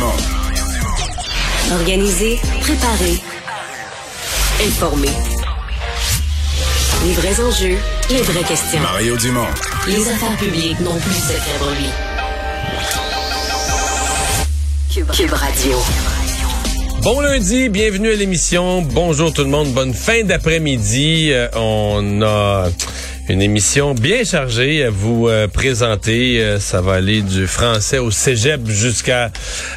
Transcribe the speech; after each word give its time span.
Dumont. 0.00 0.12
Organiser, 1.72 2.40
préparer, 2.60 3.20
informer. 4.66 5.10
Les 7.04 7.12
vrais 7.12 7.38
enjeux, 7.44 7.76
les 8.08 8.22
vraies 8.22 8.44
questions. 8.44 8.80
Mario 8.80 9.18
Dumont. 9.18 9.46
Les 9.86 10.08
affaires 10.08 10.36
publiques 10.38 10.80
n'ont 10.80 10.98
plus 10.98 11.12
cette 11.12 11.42
fièvre 11.42 11.70
lui. 11.78 11.90
Cube, 14.90 15.10
Cube 15.12 15.32
Radio. 15.34 15.76
Bon 17.02 17.20
lundi, 17.20 17.68
bienvenue 17.68 18.10
à 18.10 18.16
l'émission. 18.16 18.80
Bonjour 18.80 19.34
tout 19.34 19.42
le 19.42 19.48
monde, 19.48 19.68
bonne 19.74 19.92
fin 19.92 20.24
d'après-midi. 20.24 21.30
Euh, 21.30 21.48
on 21.56 22.22
a 22.22 22.68
une 23.30 23.42
émission 23.42 23.94
bien 23.94 24.24
chargée 24.24 24.84
à 24.84 24.90
vous 24.90 25.28
euh, 25.28 25.46
présenter. 25.46 26.42
Euh, 26.42 26.58
ça 26.58 26.80
va 26.80 26.94
aller 26.94 27.22
du 27.22 27.46
français 27.46 27.98
au 27.98 28.10
cégep 28.10 28.66
jusqu'à 28.66 29.30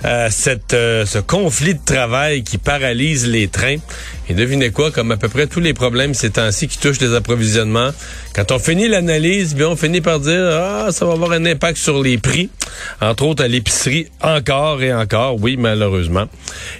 euh, 0.05 0.27
cette 0.31 0.71
ce 0.71 1.19
conflit 1.19 1.75
de 1.75 1.85
travail 1.85 2.43
qui 2.43 2.57
paralyse 2.57 3.27
les 3.27 3.47
trains. 3.47 3.77
Et 4.27 4.33
devinez 4.33 4.71
quoi, 4.71 4.89
comme 4.89 5.11
à 5.11 5.17
peu 5.17 5.29
près 5.29 5.45
tous 5.45 5.59
les 5.59 5.73
problèmes 5.73 6.15
ces 6.15 6.31
temps-ci 6.31 6.67
qui 6.67 6.79
touchent 6.79 7.01
les 7.01 7.13
approvisionnements, 7.13 7.91
quand 8.33 8.51
on 8.51 8.57
finit 8.57 8.87
l'analyse, 8.87 9.53
bien 9.53 9.67
on 9.67 9.75
finit 9.75 10.01
par 10.01 10.19
dire 10.19 10.49
ah 10.51 10.87
ça 10.91 11.05
va 11.05 11.13
avoir 11.13 11.33
un 11.33 11.45
impact 11.45 11.77
sur 11.77 12.01
les 12.01 12.17
prix, 12.17 12.49
entre 13.01 13.23
autres 13.23 13.43
à 13.43 13.47
l'épicerie 13.47 14.07
encore 14.21 14.81
et 14.81 14.93
encore, 14.93 15.39
oui 15.39 15.57
malheureusement. 15.57 16.25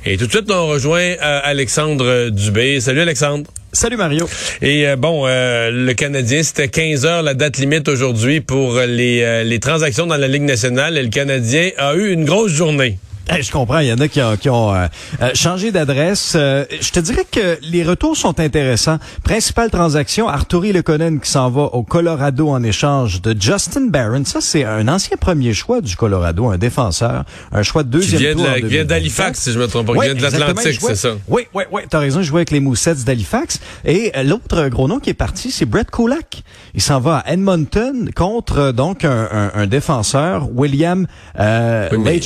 Et 0.05 0.17
tout 0.17 0.25
de 0.25 0.31
suite 0.31 0.49
on 0.49 0.67
rejoint 0.67 1.13
Alexandre 1.19 2.29
Dubé. 2.29 2.79
Salut 2.79 3.01
Alexandre. 3.01 3.45
Salut 3.75 3.97
Mario. 3.97 4.29
Et 4.61 4.87
euh, 4.87 4.95
bon, 4.95 5.25
euh, 5.25 5.71
le 5.71 5.93
Canadien, 5.95 6.43
c'était 6.43 6.67
15 6.67 7.07
heures 7.07 7.23
la 7.23 7.33
date 7.33 7.57
limite 7.57 7.87
aujourd'hui 7.87 8.39
pour 8.39 8.79
les, 8.79 9.23
euh, 9.23 9.43
les 9.43 9.59
transactions 9.59 10.05
dans 10.05 10.15
la 10.15 10.27
Ligue 10.27 10.43
nationale 10.43 10.95
et 10.95 11.01
le 11.01 11.09
Canadien 11.09 11.71
a 11.79 11.95
eu 11.95 12.11
une 12.13 12.23
grosse 12.23 12.51
journée 12.51 12.99
je 13.29 13.51
comprends, 13.51 13.79
il 13.79 13.87
y 13.87 13.93
en 13.93 13.99
a 13.99 14.07
qui 14.07 14.21
ont, 14.21 14.35
qui 14.37 14.49
ont 14.49 14.73
euh, 14.73 14.87
euh, 15.21 15.31
changé 15.33 15.71
d'adresse. 15.71 16.33
Euh, 16.35 16.65
je 16.79 16.91
te 16.91 16.99
dirais 16.99 17.25
que 17.29 17.57
les 17.61 17.83
retours 17.83 18.17
sont 18.17 18.39
intéressants. 18.39 18.97
Principale 19.23 19.69
transaction, 19.69 20.27
Arturi 20.27 20.73
Lekonen 20.73 21.19
qui 21.19 21.29
s'en 21.29 21.49
va 21.49 21.63
au 21.63 21.83
Colorado 21.83 22.49
en 22.49 22.63
échange 22.63 23.21
de 23.21 23.35
Justin 23.39 23.87
Barron. 23.87 24.25
Ça, 24.25 24.41
c'est 24.41 24.63
un 24.63 24.87
ancien 24.87 25.17
premier 25.17 25.53
choix 25.53 25.81
du 25.81 25.95
Colorado, 25.95 26.47
un 26.47 26.57
défenseur, 26.57 27.23
un 27.51 27.63
choix 27.63 27.83
de 27.83 27.89
deuxième 27.89 28.19
qui 28.19 28.25
vient 28.25 28.33
tour. 28.33 28.43
De 28.43 28.61
la, 28.61 28.67
vient 28.67 28.85
d'Halifax, 28.85 29.39
si 29.39 29.51
je 29.51 29.59
me 29.59 29.67
trompe 29.67 29.87
pas. 29.87 29.93
Oui, 29.93 30.05
vient 30.05 30.15
de 30.15 30.21
l'Atlantique, 30.21 30.79
c'est 30.81 30.95
ça. 30.95 31.15
Oui, 31.27 31.43
oui, 31.53 31.63
oui. 31.71 31.81
T'as 31.89 31.99
raison, 31.99 32.19
il 32.19 32.25
jouait 32.25 32.39
avec 32.39 32.51
les 32.51 32.59
Moussets 32.59 32.95
d'Halifax. 32.95 33.59
Et 33.85 34.11
l'autre 34.23 34.67
gros 34.69 34.87
nom 34.87 34.99
qui 34.99 35.09
est 35.09 35.15
parti, 35.15 35.51
c'est 35.51 35.65
Brett 35.65 35.89
Kulak. 35.89 36.43
Il 36.73 36.81
s'en 36.81 36.99
va 36.99 37.17
à 37.17 37.33
Edmonton 37.33 38.09
contre 38.15 38.71
donc 38.71 39.05
un, 39.05 39.27
un, 39.31 39.51
un 39.53 39.67
défenseur, 39.67 40.49
William 40.53 41.07
euh, 41.39 41.89
oui, 41.91 42.21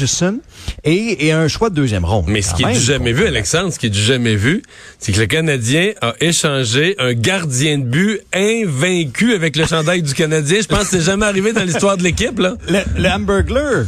et, 0.88 1.28
et, 1.28 1.32
un 1.32 1.48
choix 1.48 1.70
de 1.70 1.76
deuxième 1.76 2.06
ronde. 2.06 2.26
Mais 2.28 2.42
ce 2.42 2.54
qui 2.54 2.64
est 2.64 2.72
du 2.72 2.80
jamais 2.80 3.12
vu, 3.12 3.26
Alexandre, 3.26 3.72
ce 3.74 3.80
qui 3.80 3.88
est 3.88 3.92
du 3.92 4.02
jamais 4.02 4.36
vu, 4.36 4.64
c'est 5.00 5.12
que 5.12 5.20
le 5.20 5.26
Canadien 5.26 5.92
a 6.02 6.14
échangé 6.22 6.96
un 6.98 7.14
gardien 7.14 7.78
de 7.78 7.84
but 7.84 8.22
invaincu 8.34 9.34
avec 9.34 9.56
le 9.56 9.66
chandail 9.66 10.02
du 10.02 10.14
Canadien. 10.14 10.60
Je 10.62 10.68
pense 10.68 10.90
que 10.90 10.98
c'est 10.98 11.02
jamais 11.02 11.26
arrivé 11.26 11.52
dans 11.52 11.64
l'histoire 11.64 11.98
de 11.98 12.04
l'équipe, 12.04 12.40
là. 12.40 12.56
Le, 12.70 12.80
le 12.98 13.10
Hamburglar. 13.10 13.86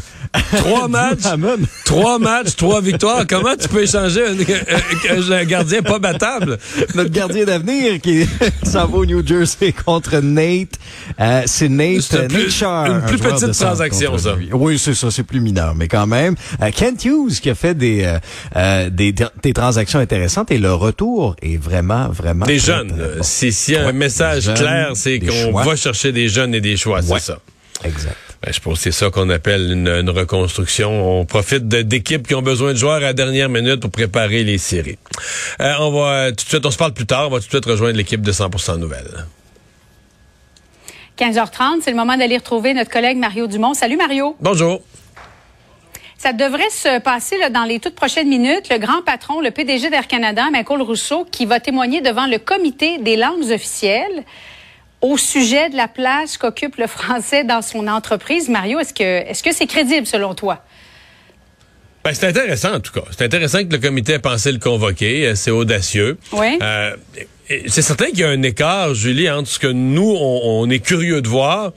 Trois 0.58 0.88
matchs, 0.88 1.24
trois 1.86 2.20
matchs, 2.20 2.56
trois 2.56 2.82
victoires. 2.82 3.26
Comment 3.28 3.56
tu 3.56 3.68
peux 3.68 3.84
échanger 3.84 4.24
un, 4.26 5.32
un, 5.32 5.44
gardien 5.46 5.82
pas 5.82 5.98
battable? 5.98 6.60
Notre 6.94 7.10
gardien 7.10 7.46
d'avenir 7.46 8.00
qui 8.00 8.28
s'en 8.64 8.88
va 8.88 8.98
au 9.00 9.06
New 9.06 9.26
Jersey 9.26 9.74
contre 9.74 10.20
Nate. 10.20 10.78
Euh, 11.20 11.44
c'est 11.46 11.70
Nate, 11.70 12.12
Nate 12.14 12.28
plus, 12.28 12.52
Char, 12.52 12.86
Une 12.86 13.02
plus 13.02 13.18
petite 13.18 13.54
transaction, 13.54 14.18
ça. 14.18 14.36
Lui. 14.36 14.50
Oui, 14.54 14.78
c'est 14.78 14.94
ça, 14.94 15.10
c'est 15.10 15.24
plus 15.24 15.40
mineur, 15.42 15.74
mais 15.76 15.88
quand 15.88 16.06
même. 16.06 16.36
Euh, 16.62 16.70
Kent 16.90 17.06
Hughes 17.06 17.40
qui 17.42 17.50
a 17.50 17.56
fait 17.56 17.76
des, 17.76 18.04
euh, 18.04 18.20
euh 18.56 18.90
des, 18.90 19.14
des, 19.44 19.54
transactions 19.54 20.00
intéressantes 20.00 20.52
et 20.52 20.58
le 20.58 20.74
retour 20.74 21.36
est 21.42 21.58
vraiment, 21.58 22.10
vraiment... 22.10 22.46
Des 22.46 22.60
jeunes. 22.60 22.92
Bon. 22.92 23.24
Si, 23.24 23.52
si 23.52 23.76
un 23.76 23.92
message 23.92 24.44
jeunes, 24.44 24.56
clair, 24.56 24.92
c'est 24.96 25.20
qu'on 25.20 25.52
va 25.52 25.76
chercher 25.76 26.12
des 26.12 26.30
jeunes 26.30 26.56
et 26.56 26.62
des 26.62 26.78
choix, 26.78 27.00
ouais. 27.02 27.20
c'est 27.20 27.32
ça. 27.32 27.40
Exact. 27.84 28.16
Ben, 28.42 28.54
je 28.54 28.60
pense 28.62 28.76
que 28.76 28.84
c'est 28.84 28.92
ça 28.92 29.10
qu'on 29.10 29.30
appelle 29.30 29.72
une, 29.72 29.88
une, 29.88 30.10
reconstruction. 30.10 31.20
On 31.20 31.26
profite 31.26 31.68
d'équipes 31.68 32.26
qui 32.26 32.36
ont 32.36 32.42
besoin 32.42 32.72
de 32.72 32.78
joueurs 32.78 32.96
à 32.96 33.00
la 33.02 33.14
dernière 33.14 33.50
minute 33.50 33.82
pour 33.82 33.92
préparer 33.92 34.44
les 34.44 34.58
séries. 34.58 34.98
Euh, 35.60 35.74
on 35.80 35.92
va 35.92 36.30
tout 36.30 36.46
de 36.46 36.50
suite, 36.50 36.66
on 36.66 36.72
se 36.72 36.78
parle 36.78 36.94
plus 36.94 37.06
tard, 37.06 37.28
on 37.28 37.32
va 37.32 37.40
tout 37.40 37.46
de 37.46 37.50
suite 37.50 37.66
rejoindre 37.66 37.98
l'équipe 37.98 38.22
de 38.22 38.32
100% 38.32 38.78
Nouvelles. 38.78 39.26
15h30, 41.18 41.82
c'est 41.84 41.92
le 41.92 41.98
moment 41.98 42.16
d'aller 42.16 42.38
retrouver 42.38 42.74
notre 42.74 42.90
collègue 42.90 43.18
Mario 43.18 43.48
Dumont. 43.48 43.74
Salut 43.74 43.98
Mario. 43.98 44.38
Bonjour. 44.40 44.82
Ça 46.20 46.34
devrait 46.34 46.70
se 46.70 47.00
passer 47.00 47.38
là, 47.38 47.50
dans 47.50 47.64
les 47.64 47.80
toutes 47.80 47.96
prochaines 47.96 48.28
minutes. 48.28 48.68
Le 48.70 48.78
grand 48.78 49.02
patron, 49.06 49.40
le 49.40 49.52
PDG 49.52 49.90
d'Air 49.90 50.06
Canada, 50.06 50.50
Michael 50.52 50.82
Rousseau, 50.82 51.24
qui 51.24 51.46
va 51.46 51.62
témoigner 51.62 52.02
devant 52.02 52.28
le 52.28 52.38
comité 52.40 52.98
des 52.98 53.16
langues 53.16 53.50
officielles 53.52 54.26
au 55.00 55.16
sujet 55.16 55.70
de 55.70 55.78
la 55.78 55.88
place 55.88 56.36
qu'occupe 56.36 56.76
le 56.76 56.88
français 56.88 57.46
dans 57.46 57.62
son 57.62 57.88
entreprise. 57.88 58.50
Mario, 58.50 58.82
est-ce 58.82 58.94
que 58.94 59.02
est-ce 59.02 59.42
que 59.42 59.54
c'est 59.54 59.66
crédible 59.66 60.06
selon 60.06 60.36
toi? 60.36 60.62
Ben, 62.04 62.14
c'est 62.14 62.28
intéressant 62.28 62.74
en 62.74 62.82
tout 62.82 62.92
cas. 62.92 63.06
C'est 63.12 63.24
intéressant 63.24 63.60
que 63.60 63.72
le 63.72 63.78
comité 63.78 64.14
ait 64.14 64.20
pensé 64.20 64.52
le 64.52 64.60
convoquer. 64.60 65.34
C'est 65.36 65.52
audacieux. 65.52 66.18
Oui. 66.34 66.60
Euh, 66.62 66.98
c'est 67.68 67.82
certain 67.82 68.08
qu'il 68.08 68.20
y 68.20 68.24
a 68.24 68.30
un 68.30 68.44
écart, 68.44 68.94
Julie, 68.94 69.30
entre 69.30 69.50
ce 69.50 69.58
que 69.58 69.68
nous, 69.68 70.16
on, 70.20 70.42
on 70.44 70.70
est 70.70 70.80
curieux 70.80 71.22
de 71.22 71.28
voir. 71.28 71.72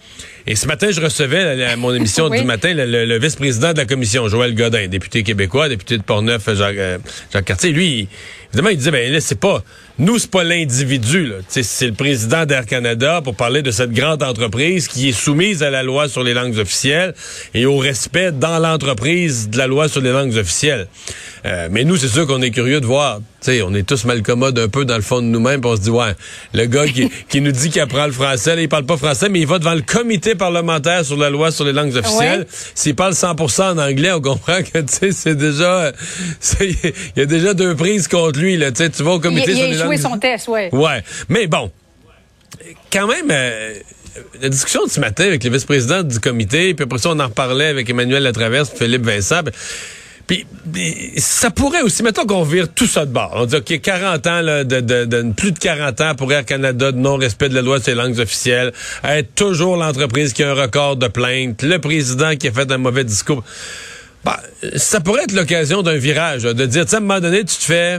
Et 0.46 0.56
ce 0.56 0.66
matin, 0.66 0.88
je 0.90 1.00
recevais 1.00 1.64
à 1.64 1.76
mon 1.76 1.94
émission 1.94 2.28
oui. 2.30 2.40
du 2.40 2.44
matin 2.44 2.74
le, 2.74 2.84
le, 2.84 3.04
le 3.04 3.18
vice-président 3.18 3.72
de 3.72 3.78
la 3.78 3.84
commission, 3.84 4.28
Joël 4.28 4.54
Godin, 4.54 4.88
député 4.88 5.22
québécois, 5.22 5.68
député 5.68 5.98
de 5.98 6.02
Portneuf, 6.02 6.52
Jacques, 6.54 6.76
euh, 6.76 6.98
Jacques 7.32 7.44
Cartier. 7.44 7.70
Lui, 7.70 8.08
évidemment, 8.50 8.70
il 8.70 8.76
disait, 8.76 8.90
ben 8.90 9.12
là, 9.12 9.20
c'est 9.20 9.38
pas... 9.38 9.62
Nous, 9.98 10.18
c'est 10.18 10.30
pas 10.30 10.42
l'individu, 10.42 11.32
c'est 11.48 11.86
le 11.86 11.92
président 11.92 12.46
d'Air 12.46 12.64
Canada 12.64 13.20
pour 13.22 13.36
parler 13.36 13.60
de 13.60 13.70
cette 13.70 13.92
grande 13.92 14.22
entreprise 14.22 14.88
qui 14.88 15.10
est 15.10 15.12
soumise 15.12 15.62
à 15.62 15.70
la 15.70 15.82
loi 15.82 16.08
sur 16.08 16.22
les 16.22 16.32
langues 16.32 16.56
officielles 16.56 17.14
et 17.52 17.66
au 17.66 17.76
respect 17.76 18.32
dans 18.32 18.58
l'entreprise 18.58 19.50
de 19.50 19.58
la 19.58 19.66
loi 19.66 19.88
sur 19.88 20.00
les 20.00 20.10
langues 20.10 20.34
officielles. 20.34 20.88
Euh, 21.44 21.68
mais 21.70 21.84
nous, 21.84 21.96
c'est 21.96 22.08
sûr 22.08 22.26
qu'on 22.26 22.40
est 22.40 22.50
curieux 22.50 22.80
de 22.80 22.86
voir. 22.86 23.20
sais, 23.42 23.60
on 23.60 23.74
est 23.74 23.86
tous 23.86 24.04
mal 24.06 24.22
commodes 24.22 24.58
un 24.58 24.68
peu 24.68 24.86
dans 24.86 24.96
le 24.96 25.02
fond 25.02 25.20
de 25.20 25.26
nous-mêmes. 25.26 25.60
On 25.62 25.76
se 25.76 25.82
dit, 25.82 25.90
ouais, 25.90 26.14
le 26.54 26.64
gars 26.64 26.86
qui, 26.86 27.10
qui 27.28 27.42
nous 27.42 27.52
dit 27.52 27.68
qu'il 27.68 27.82
apprend 27.82 28.06
le 28.06 28.12
français, 28.12 28.56
là, 28.56 28.62
il 28.62 28.68
parle 28.68 28.86
pas 28.86 28.96
français, 28.96 29.28
mais 29.28 29.40
il 29.40 29.46
va 29.46 29.58
devant 29.58 29.74
le 29.74 29.82
comité 29.82 30.31
parlementaire 30.34 31.04
sur 31.04 31.16
la 31.16 31.30
loi 31.30 31.50
sur 31.50 31.64
les 31.64 31.72
langues 31.72 31.96
officielles. 31.96 32.40
Ouais. 32.40 32.46
S'il 32.74 32.94
parle 32.94 33.12
100% 33.12 33.74
en 33.74 33.78
anglais, 33.78 34.12
on 34.12 34.20
comprend 34.20 34.58
que, 34.62 34.84
c'est 35.12 35.34
déjà... 35.34 35.92
Il 36.60 36.92
y 37.16 37.20
a 37.20 37.26
déjà 37.26 37.54
deux 37.54 37.74
prises 37.74 38.08
contre 38.08 38.38
lui, 38.38 38.56
là. 38.56 38.72
Tu 38.72 38.88
vas 39.02 39.12
au 39.12 39.20
comité 39.20 39.52
il, 39.52 39.56
sur 39.56 39.66
il 39.66 39.70
les 39.72 39.80
a 39.80 39.84
échoué 39.84 39.96
son 39.96 40.18
test, 40.18 40.48
ouais. 40.48 40.68
Ouais. 40.72 41.02
Mais 41.28 41.46
bon, 41.46 41.70
quand 42.92 43.06
même... 43.06 43.30
Euh, 43.30 43.74
la 44.40 44.48
discussion 44.48 44.84
de 44.84 44.90
ce 44.90 45.00
matin 45.00 45.24
avec 45.24 45.42
le 45.42 45.50
vice-président 45.50 46.02
du 46.02 46.20
comité, 46.20 46.74
puis 46.74 46.84
après 46.84 46.98
ça, 46.98 47.10
on 47.10 47.18
en 47.18 47.28
reparlait 47.28 47.66
avec 47.66 47.88
Emmanuel 47.88 48.22
Latraverse, 48.22 48.70
Philippe 48.76 49.06
Vincent. 49.06 49.42
Puis, 49.42 49.54
puis, 50.26 50.46
ça 51.16 51.50
pourrait 51.50 51.82
aussi, 51.82 52.02
mettons 52.02 52.24
qu'on 52.24 52.44
vire 52.44 52.68
tout 52.72 52.86
ça 52.86 53.04
de 53.04 53.12
bord. 53.12 53.32
On 53.34 53.46
dit, 53.46 53.56
OK, 53.56 53.80
40 53.80 54.26
ans, 54.26 54.40
là, 54.40 54.64
de, 54.64 54.80
de, 54.80 55.04
de, 55.04 55.32
plus 55.32 55.52
de 55.52 55.58
40 55.58 56.00
ans 56.00 56.14
pour 56.14 56.32
Air 56.32 56.44
Canada 56.44 56.92
de 56.92 56.98
non-respect 56.98 57.48
de 57.48 57.54
la 57.54 57.62
loi 57.62 57.80
sur 57.80 57.94
les 57.94 58.00
langues 58.00 58.18
officielles, 58.18 58.72
être 59.04 59.34
toujours 59.34 59.76
l'entreprise 59.76 60.32
qui 60.32 60.42
a 60.42 60.50
un 60.50 60.54
record 60.54 60.96
de 60.96 61.08
plainte, 61.08 61.62
le 61.62 61.78
président 61.78 62.36
qui 62.36 62.48
a 62.48 62.52
fait 62.52 62.70
un 62.70 62.78
mauvais 62.78 63.04
discours. 63.04 63.42
Bah, 64.24 64.40
ça 64.76 65.00
pourrait 65.00 65.24
être 65.24 65.32
l'occasion 65.32 65.82
d'un 65.82 65.96
virage, 65.96 66.44
là, 66.44 66.54
de 66.54 66.66
dire, 66.66 66.86
tu 66.86 66.94
à 66.94 66.98
un 66.98 67.00
moment 67.00 67.20
donné, 67.20 67.40
tu 67.40 67.56
te 67.56 67.64
fais, 67.64 67.98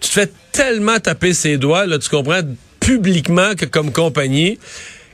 tu 0.00 0.08
te 0.08 0.12
fais 0.12 0.30
tellement 0.52 0.98
taper 0.98 1.32
ses 1.32 1.56
doigts, 1.56 1.86
là, 1.86 1.98
tu 1.98 2.10
comprends, 2.10 2.42
publiquement 2.80 3.54
que 3.54 3.64
comme 3.64 3.92
compagnie, 3.92 4.58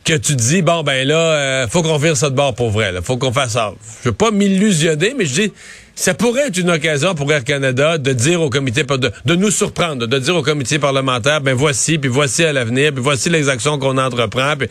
que 0.04 0.14
tu 0.14 0.34
te 0.34 0.42
dis 0.42 0.62
bon 0.62 0.82
ben 0.82 1.06
là 1.06 1.18
euh, 1.18 1.68
faut 1.68 1.82
qu'on 1.82 1.98
vire 1.98 2.16
ça 2.16 2.30
de 2.30 2.34
bord 2.34 2.54
pour 2.54 2.70
vrai 2.70 2.90
là, 2.90 3.00
faut 3.02 3.16
qu'on 3.16 3.32
fasse 3.32 3.52
ça. 3.52 3.72
Je 4.02 4.08
veux 4.08 4.14
pas 4.14 4.30
m'illusionner 4.30 5.14
mais 5.16 5.26
je 5.26 5.34
dis 5.34 5.52
ça 6.00 6.14
pourrait 6.14 6.46
être 6.46 6.56
une 6.56 6.70
occasion 6.70 7.14
pour 7.14 7.30
Air 7.30 7.44
Canada 7.44 7.98
de 7.98 8.14
dire 8.14 8.40
au 8.40 8.48
comité 8.48 8.84
de, 8.84 9.12
de 9.26 9.34
nous 9.34 9.50
surprendre, 9.50 10.06
de 10.06 10.18
dire 10.18 10.34
au 10.34 10.42
comité 10.42 10.78
parlementaire 10.78 11.42
ben 11.42 11.52
voici 11.54 11.98
puis 11.98 12.08
voici 12.08 12.42
à 12.42 12.54
l'avenir, 12.54 12.94
puis 12.94 13.02
voici 13.02 13.28
les 13.28 13.50
actions 13.50 13.78
qu'on 13.78 13.98
entreprend, 13.98 14.54
puis 14.58 14.68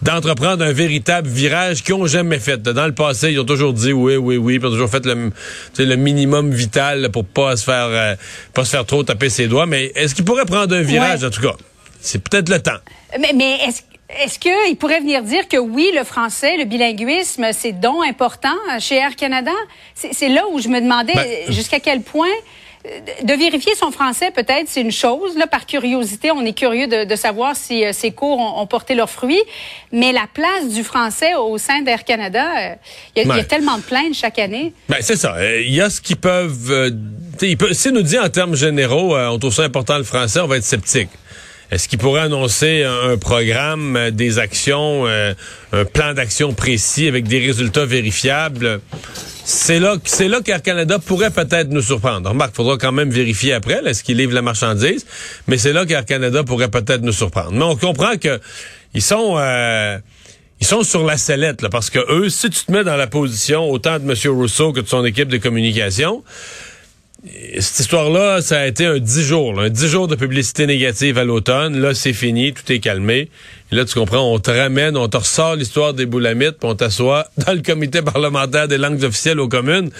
d'entreprendre 0.00 0.64
un 0.64 0.72
véritable 0.72 1.28
virage 1.28 1.82
qu'ils 1.82 1.92
ont 1.94 2.06
jamais 2.06 2.38
fait. 2.38 2.62
Dans 2.62 2.86
le 2.86 2.94
passé, 2.94 3.30
ils 3.30 3.38
ont 3.38 3.44
toujours 3.44 3.74
dit 3.74 3.92
oui 3.92 4.16
oui 4.16 4.38
oui, 4.38 4.58
puis 4.58 4.66
ils 4.66 4.70
ont 4.70 4.72
toujours 4.72 4.90
fait 4.90 5.04
le 5.04 5.30
le 5.78 5.96
minimum 5.96 6.50
vital 6.50 7.10
pour 7.10 7.26
pas 7.26 7.56
se 7.56 7.64
faire 7.64 7.88
euh, 7.90 8.14
pas 8.54 8.64
se 8.64 8.70
faire 8.70 8.86
trop 8.86 9.02
taper 9.02 9.28
ses 9.28 9.48
doigts, 9.48 9.66
mais 9.66 9.92
est-ce 9.94 10.14
qu'ils 10.14 10.24
pourraient 10.24 10.46
prendre 10.46 10.74
un 10.74 10.80
virage 10.82 11.20
Ouais. 11.20 11.26
en 11.26 11.30
tout 11.30 11.42
cas? 11.42 11.56
C'est 12.00 12.22
peut-être 12.26 12.48
le 12.48 12.58
temps. 12.60 12.78
Mais, 13.20 13.32
mais 13.34 13.58
est-ce 13.66 13.82
est-ce 14.18 14.38
qu'il 14.38 14.76
pourrait 14.76 15.00
venir 15.00 15.22
dire 15.22 15.46
que 15.48 15.56
oui, 15.56 15.90
le 15.94 16.04
français, 16.04 16.56
le 16.56 16.64
bilinguisme, 16.64 17.46
c'est 17.52 17.72
donc 17.72 18.04
important 18.06 18.56
chez 18.78 18.96
Air 18.96 19.16
Canada? 19.16 19.52
C'est 19.94 20.28
là 20.28 20.44
où 20.52 20.58
je 20.58 20.68
me 20.68 20.80
demandais 20.80 21.14
Ben, 21.14 21.52
jusqu'à 21.52 21.80
quel 21.80 22.02
point 22.02 22.28
de 22.82 23.34
vérifier 23.34 23.74
son 23.74 23.90
français, 23.90 24.30
peut-être, 24.30 24.66
c'est 24.66 24.80
une 24.80 24.90
chose. 24.90 25.36
Là, 25.36 25.46
par 25.46 25.66
curiosité, 25.66 26.30
on 26.30 26.40
est 26.46 26.54
curieux 26.54 26.86
de, 26.86 27.14
savoir 27.14 27.54
si 27.54 27.84
euh, 27.84 27.92
ces 27.92 28.10
cours 28.10 28.38
ont, 28.38 28.66
porté 28.66 28.94
leurs 28.94 29.10
fruits. 29.10 29.42
Mais 29.92 30.12
la 30.12 30.26
place 30.32 30.68
du 30.68 30.82
français 30.82 31.34
au 31.34 31.58
sein 31.58 31.82
d'Air 31.82 32.04
Canada, 32.04 32.46
euh, 32.58 32.74
il 33.16 33.26
y, 33.26 33.30
a 33.30 33.44
tellement 33.44 33.76
de 33.76 33.82
plaintes 33.82 34.14
chaque 34.14 34.38
année. 34.38 34.72
Ben, 34.88 34.96
c'est 35.02 35.16
ça. 35.16 35.36
Il 35.58 35.74
y 35.74 35.82
a 35.82 35.90
ce 35.90 36.00
qui 36.00 36.14
peuvent... 36.14 36.94
si 37.72 37.92
nous 37.92 38.02
dit 38.02 38.18
en 38.18 38.30
termes 38.30 38.56
généraux, 38.56 39.14
on 39.14 39.38
trouve 39.38 39.52
ça 39.52 39.64
important 39.64 39.98
le 39.98 40.04
français, 40.04 40.40
on 40.40 40.46
va 40.46 40.56
être 40.56 40.64
sceptique. 40.64 41.10
Est-ce 41.70 41.88
qu'il 41.88 41.98
pourrait 41.98 42.22
annoncer 42.22 42.82
un, 42.82 43.16
programme, 43.16 43.96
euh, 43.96 44.10
des 44.10 44.38
actions, 44.38 45.06
euh, 45.06 45.34
un 45.72 45.84
plan 45.84 46.14
d'action 46.14 46.52
précis 46.52 47.06
avec 47.06 47.28
des 47.28 47.38
résultats 47.38 47.86
vérifiables? 47.86 48.80
C'est 49.44 49.78
là, 49.78 49.96
c'est 50.04 50.28
là 50.28 50.40
qu'Air 50.40 50.62
Canada 50.62 50.98
pourrait 50.98 51.30
peut-être 51.30 51.70
nous 51.70 51.82
surprendre. 51.82 52.28
Remarque, 52.28 52.54
faudra 52.54 52.76
quand 52.76 52.92
même 52.92 53.10
vérifier 53.10 53.52
après, 53.52 53.80
est-ce 53.84 54.02
qu'il 54.02 54.16
livre 54.16 54.34
la 54.34 54.42
marchandise, 54.42 55.06
mais 55.46 55.58
c'est 55.58 55.72
là 55.72 55.86
qu'Air 55.86 56.04
Canada 56.04 56.42
pourrait 56.44 56.70
peut-être 56.70 57.02
nous 57.02 57.12
surprendre. 57.12 57.52
Mais 57.52 57.64
on 57.64 57.76
comprend 57.76 58.16
que 58.16 58.40
ils 58.94 59.02
sont, 59.02 59.36
euh, 59.38 59.98
ils 60.60 60.66
sont 60.66 60.82
sur 60.82 61.04
la 61.04 61.16
sellette, 61.16 61.62
là, 61.62 61.68
parce 61.68 61.90
que 61.90 62.00
eux, 62.12 62.28
si 62.28 62.50
tu 62.50 62.64
te 62.64 62.72
mets 62.72 62.84
dans 62.84 62.96
la 62.96 63.06
position 63.06 63.70
autant 63.70 63.98
de 63.98 64.10
M. 64.10 64.14
Rousseau 64.34 64.72
que 64.72 64.80
de 64.80 64.88
son 64.88 65.04
équipe 65.04 65.28
de 65.28 65.38
communication, 65.38 66.24
cette 67.58 67.80
histoire-là, 67.80 68.40
ça 68.40 68.60
a 68.60 68.66
été 68.66 68.86
un 68.86 68.98
dix 68.98 69.22
jours, 69.22 69.60
un 69.60 69.68
dix 69.68 69.88
jours 69.88 70.08
de 70.08 70.14
publicité 70.14 70.66
négative 70.66 71.18
à 71.18 71.24
l'automne. 71.24 71.78
Là, 71.78 71.92
c'est 71.92 72.14
fini, 72.14 72.54
tout 72.54 72.72
est 72.72 72.78
calmé. 72.78 73.28
Là, 73.70 73.84
tu 73.84 73.94
comprends, 73.94 74.32
on 74.32 74.38
te 74.38 74.50
ramène, 74.50 74.96
on 74.96 75.08
te 75.08 75.18
ressort 75.18 75.54
l'histoire 75.54 75.92
des 75.92 76.06
boulamites, 76.06 76.58
puis 76.58 76.68
on 76.68 76.74
t'assoit 76.74 77.26
dans 77.46 77.52
le 77.52 77.60
comité 77.60 78.00
parlementaire 78.00 78.68
des 78.68 78.78
langues 78.78 79.04
officielles 79.04 79.38
aux 79.38 79.48
communes. 79.48 79.90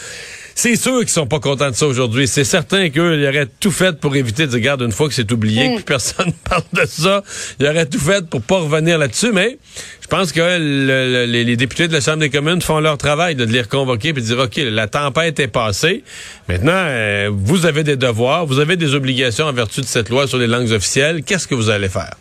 C'est 0.55 0.76
sûr 0.76 1.00
qu'ils 1.00 1.08
sont 1.08 1.26
pas 1.26 1.41
contents 1.41 1.70
de 1.70 1.75
ça 1.75 1.87
aujourd'hui. 1.87 2.29
C'est 2.29 2.44
certain 2.44 2.91
qu'eux, 2.91 3.19
ils 3.19 3.26
auraient 3.26 3.49
tout 3.61 3.70
fait 3.70 3.99
pour 3.99 4.14
éviter 4.17 4.47
de 4.47 4.58
dire, 4.58 4.76
une 4.81 4.93
fois 4.93 5.08
que 5.08 5.14
c'est 5.14 5.31
oublié, 5.32 5.69
mm. 5.69 5.76
que 5.79 5.82
personne 5.82 6.32
parle 6.49 6.62
de 6.73 6.87
ça, 6.87 7.23
ils 7.58 7.67
auraient 7.67 7.87
tout 7.87 7.99
fait 7.99 8.26
pour 8.26 8.43
pas 8.43 8.58
revenir 8.58 8.99
là-dessus, 8.99 9.32
mais 9.32 9.58
je 10.00 10.06
pense 10.06 10.32
que 10.32 11.26
les, 11.26 11.56
députés 11.56 11.88
de 11.88 11.93
la 11.93 12.00
Chambre 12.00 12.19
des 12.19 12.31
communes 12.31 12.62
font 12.62 12.81
leur 12.81 12.99
travail 12.99 13.35
de 13.35 13.44
les 13.44 13.62
reconvoquer 13.62 14.08
et 14.08 14.12
de 14.12 14.20
dire, 14.20 14.38
OK, 14.38 14.56
la 14.56 14.87
tempête 14.87 15.38
est 15.41 15.49
passée. 15.49 16.05
Maintenant, 16.49 16.73
euh, 16.75 17.31
vous 17.32 17.67
avez 17.67 17.85
des 17.85 17.96
devoirs, 17.96 18.46
vous 18.46 18.58
avez 18.58 18.76
des 18.76 18.94
obligations 18.94 19.46
en 19.46 19.53
vertu 19.53 19.81
de 19.81 19.87
cette 19.87 20.08
loi 20.08 20.26
sur 20.26 20.38
les 20.38 20.46
langues 20.46 20.73
officielles. 20.73 21.23
Qu'est-ce 21.23 21.46
que 21.46 21.55
vous 21.55 21.70
allez 21.70 21.88
faire? 21.88 22.14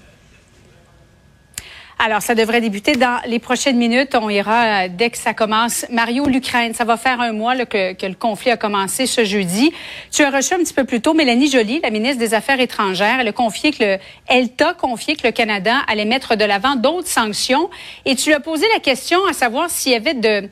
Alors, 2.02 2.22
ça 2.22 2.34
devrait 2.34 2.62
débuter 2.62 2.94
dans 2.94 3.20
les 3.26 3.40
prochaines 3.40 3.76
minutes. 3.76 4.16
On 4.16 4.30
ira 4.30 4.86
euh, 4.86 4.88
dès 4.90 5.10
que 5.10 5.18
ça 5.18 5.34
commence. 5.34 5.86
Mario, 5.90 6.26
l'Ukraine, 6.28 6.74
ça 6.74 6.86
va 6.86 6.96
faire 6.96 7.20
un 7.20 7.34
mois 7.34 7.58
que, 7.66 8.08
le 8.08 8.14
conflit 8.14 8.52
a 8.52 8.56
commencé 8.58 9.06
ce 9.06 9.26
jeudi. 9.26 9.74
Tu 10.10 10.24
as 10.24 10.30
reçu 10.30 10.54
un 10.54 10.60
petit 10.60 10.74
peu 10.74 10.86
plus 10.86 11.02
tôt 11.02 11.14
Mélanie 11.14 11.52
Joly, 11.52 11.82
la 11.84 11.90
ministre 11.90 12.20
des 12.20 12.34
Affaires 12.34 12.62
étrangères. 12.62 13.18
Elle 13.20 13.28
a 13.28 13.34
confié 13.34 13.72
que 13.72 13.84
le, 13.84 13.98
elle 14.28 14.50
t'a 14.54 14.74
confié 14.74 15.18
que 15.18 15.28
le 15.28 15.34
Canada 15.34 15.76
allait 15.90 16.06
mettre 16.06 16.38
de 16.38 16.46
l'avant 16.46 16.78
d'autres 16.78 17.10
sanctions. 17.10 17.70
Et 18.06 18.16
tu 18.16 18.30
lui 18.30 18.34
as 18.34 18.40
posé 18.40 18.66
la 18.74 18.80
question 18.80 19.20
à 19.26 19.34
savoir 19.34 19.70
s'il 19.70 19.92
y 19.92 19.96
avait 19.96 20.14
de, 20.14 20.48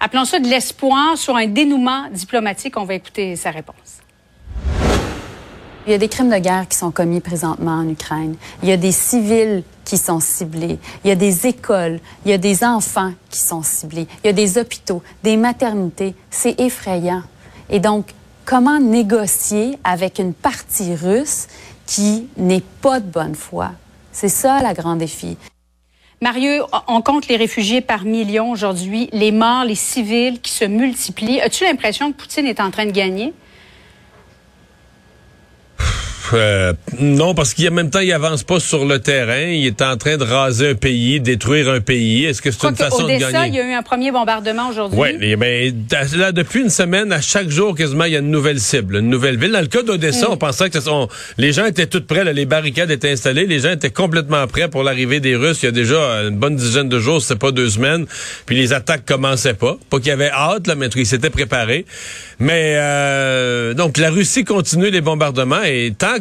appelons 0.00 0.26
ça 0.26 0.38
de 0.38 0.48
l'espoir 0.48 1.16
sur 1.16 1.34
un 1.34 1.46
dénouement 1.46 2.08
diplomatique. 2.10 2.76
On 2.76 2.84
va 2.84 2.92
écouter 2.92 3.36
sa 3.36 3.50
réponse. 3.50 3.99
Il 5.90 5.94
y 5.94 5.96
a 5.96 5.98
des 5.98 6.08
crimes 6.08 6.30
de 6.30 6.38
guerre 6.38 6.68
qui 6.68 6.78
sont 6.78 6.92
commis 6.92 7.18
présentement 7.18 7.72
en 7.72 7.88
Ukraine. 7.88 8.36
Il 8.62 8.68
y 8.68 8.72
a 8.72 8.76
des 8.76 8.92
civils 8.92 9.64
qui 9.84 9.98
sont 9.98 10.20
ciblés. 10.20 10.78
Il 11.02 11.08
y 11.08 11.10
a 11.10 11.16
des 11.16 11.48
écoles. 11.48 11.98
Il 12.24 12.30
y 12.30 12.32
a 12.32 12.38
des 12.38 12.62
enfants 12.62 13.12
qui 13.28 13.40
sont 13.40 13.64
ciblés. 13.64 14.06
Il 14.22 14.28
y 14.28 14.30
a 14.30 14.32
des 14.32 14.56
hôpitaux, 14.56 15.02
des 15.24 15.36
maternités. 15.36 16.14
C'est 16.30 16.60
effrayant. 16.60 17.24
Et 17.70 17.80
donc, 17.80 18.14
comment 18.44 18.78
négocier 18.78 19.80
avec 19.82 20.20
une 20.20 20.32
partie 20.32 20.94
russe 20.94 21.48
qui 21.86 22.28
n'est 22.36 22.62
pas 22.82 23.00
de 23.00 23.06
bonne 23.06 23.34
foi? 23.34 23.72
C'est 24.12 24.28
ça, 24.28 24.62
la 24.62 24.74
grand 24.74 24.94
défi. 24.94 25.36
Mario, 26.22 26.66
on 26.86 27.02
compte 27.02 27.26
les 27.26 27.36
réfugiés 27.36 27.80
par 27.80 28.04
millions 28.04 28.52
aujourd'hui, 28.52 29.08
les 29.12 29.32
morts, 29.32 29.64
les 29.64 29.74
civils 29.74 30.40
qui 30.40 30.52
se 30.52 30.64
multiplient. 30.64 31.40
As-tu 31.40 31.64
l'impression 31.64 32.12
que 32.12 32.16
Poutine 32.16 32.46
est 32.46 32.60
en 32.60 32.70
train 32.70 32.86
de 32.86 32.92
gagner? 32.92 33.34
Euh, 36.32 36.72
non, 36.98 37.34
parce 37.34 37.54
qu'en 37.54 37.70
même 37.70 37.90
temps, 37.90 38.00
il 38.00 38.12
avance 38.12 38.42
pas 38.42 38.60
sur 38.60 38.84
le 38.84 38.98
terrain. 38.98 39.42
Il 39.42 39.66
est 39.66 39.82
en 39.82 39.96
train 39.96 40.16
de 40.16 40.24
raser 40.24 40.70
un 40.70 40.74
pays, 40.74 41.20
détruire 41.20 41.68
un 41.68 41.80
pays. 41.80 42.24
Est-ce 42.24 42.42
que 42.42 42.50
c'est 42.50 42.68
une 42.68 42.76
façon 42.76 43.04
de 43.04 43.18
gagner? 43.18 43.48
il 43.48 43.54
y 43.54 43.60
a 43.60 43.68
eu 43.68 43.72
un 43.72 43.82
premier 43.82 44.12
bombardement 44.12 44.68
aujourd'hui. 44.68 44.98
Oui, 44.98 45.36
mais 45.36 45.72
là, 46.16 46.32
depuis 46.32 46.60
une 46.60 46.70
semaine, 46.70 47.12
à 47.12 47.20
chaque 47.20 47.48
jour, 47.48 47.74
quasiment, 47.74 48.04
il 48.04 48.12
y 48.12 48.16
a 48.16 48.20
une 48.20 48.30
nouvelle 48.30 48.60
cible, 48.60 48.96
une 48.96 49.08
nouvelle 49.08 49.38
ville. 49.38 49.52
Dans 49.52 49.60
le 49.60 49.66
cas 49.66 49.82
d'Odessa, 49.82 50.28
mm. 50.28 50.32
on 50.32 50.36
pensait 50.36 50.70
que 50.70 50.78
les 51.38 51.52
gens 51.52 51.66
étaient 51.66 51.86
tous 51.86 52.02
prêts, 52.02 52.24
les 52.32 52.46
barricades 52.46 52.90
étaient 52.90 53.10
installées, 53.10 53.46
les 53.46 53.60
gens 53.60 53.72
étaient 53.72 53.90
complètement 53.90 54.46
prêts 54.46 54.68
pour 54.68 54.82
l'arrivée 54.82 55.20
des 55.20 55.36
Russes. 55.36 55.62
Il 55.62 55.66
y 55.66 55.68
a 55.68 55.72
déjà 55.72 55.98
une 56.22 56.36
bonne 56.36 56.56
dizaine 56.56 56.88
de 56.88 56.98
jours, 56.98 57.20
c'est 57.22 57.38
pas 57.38 57.52
deux 57.52 57.70
semaines. 57.70 58.06
Puis 58.46 58.56
les 58.56 58.72
attaques 58.72 59.04
commençaient 59.06 59.54
pas. 59.54 59.76
Pas 59.88 59.98
qu'il 59.98 60.08
y 60.08 60.12
avait 60.12 60.30
hâte, 60.30 60.66
là, 60.66 60.74
mais 60.74 60.88
ils 60.88 61.06
s'étaient 61.06 61.30
préparés. 61.30 61.84
Mais 62.38 62.74
euh, 62.76 63.74
donc 63.74 63.98
la 63.98 64.10
Russie 64.10 64.44
continue 64.44 64.90
les 64.90 65.00
bombardements 65.00 65.62
et 65.62 65.92
tant 65.96 66.19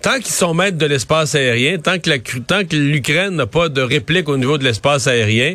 tant 0.00 0.16
qu'ils 0.16 0.32
sont 0.32 0.54
maîtres 0.54 0.78
de 0.78 0.86
l'espace 0.86 1.34
aérien, 1.34 1.78
tant 1.78 1.98
que 1.98 2.76
l'Ukraine 2.76 3.36
n'a 3.36 3.46
pas 3.46 3.68
de 3.68 3.80
réplique 3.80 4.28
au 4.28 4.36
niveau 4.36 4.58
de 4.58 4.64
l'espace 4.64 5.06
aérien, 5.06 5.54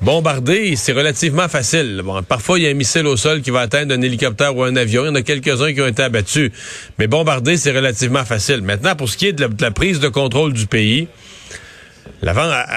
bombarder 0.00 0.74
c'est 0.76 0.92
relativement 0.92 1.48
facile. 1.48 2.02
Parfois 2.28 2.58
il 2.58 2.64
y 2.64 2.68
a 2.68 2.70
un 2.70 2.74
missile 2.74 3.06
au 3.06 3.16
sol 3.16 3.42
qui 3.42 3.50
va 3.50 3.60
atteindre 3.60 3.94
un 3.94 4.02
hélicoptère 4.02 4.56
ou 4.56 4.62
un 4.62 4.76
avion. 4.76 5.04
Il 5.04 5.08
y 5.08 5.10
en 5.10 5.14
a 5.14 5.22
quelques-uns 5.22 5.72
qui 5.72 5.80
ont 5.80 5.86
été 5.86 6.02
abattus, 6.02 6.50
mais 6.98 7.06
bombarder 7.06 7.56
c'est 7.56 7.72
relativement 7.72 8.24
facile. 8.24 8.62
Maintenant 8.62 8.96
pour 8.96 9.08
ce 9.08 9.16
qui 9.16 9.26
est 9.26 9.32
de 9.32 9.46
la 9.60 9.70
prise 9.70 10.00
de 10.00 10.08
contrôle 10.08 10.52
du 10.52 10.66
pays 10.66 11.08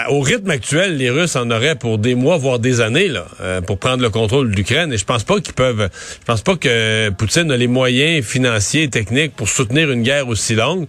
au 0.09 0.21
rythme 0.21 0.49
actuel, 0.49 0.97
les 0.97 1.09
Russes 1.09 1.35
en 1.35 1.49
auraient 1.51 1.75
pour 1.75 1.97
des 1.97 2.15
mois, 2.15 2.37
voire 2.37 2.59
des 2.59 2.79
années, 2.81 3.09
là, 3.09 3.25
euh, 3.41 3.61
pour 3.61 3.77
prendre 3.77 4.01
le 4.01 4.09
contrôle 4.09 4.49
de 4.49 4.55
l'Ukraine. 4.55 4.93
Et 4.93 4.97
je 4.97 5.05
pense 5.05 5.23
pas 5.23 5.39
qu'ils 5.41 5.53
peuvent. 5.53 5.89
Je 6.21 6.25
pense 6.25 6.41
pas 6.41 6.55
que 6.55 7.09
Poutine 7.09 7.51
a 7.51 7.57
les 7.57 7.67
moyens 7.67 8.25
financiers 8.25 8.83
et 8.83 8.89
techniques 8.89 9.35
pour 9.35 9.49
soutenir 9.49 9.91
une 9.91 10.03
guerre 10.03 10.27
aussi 10.27 10.55
longue. 10.55 10.87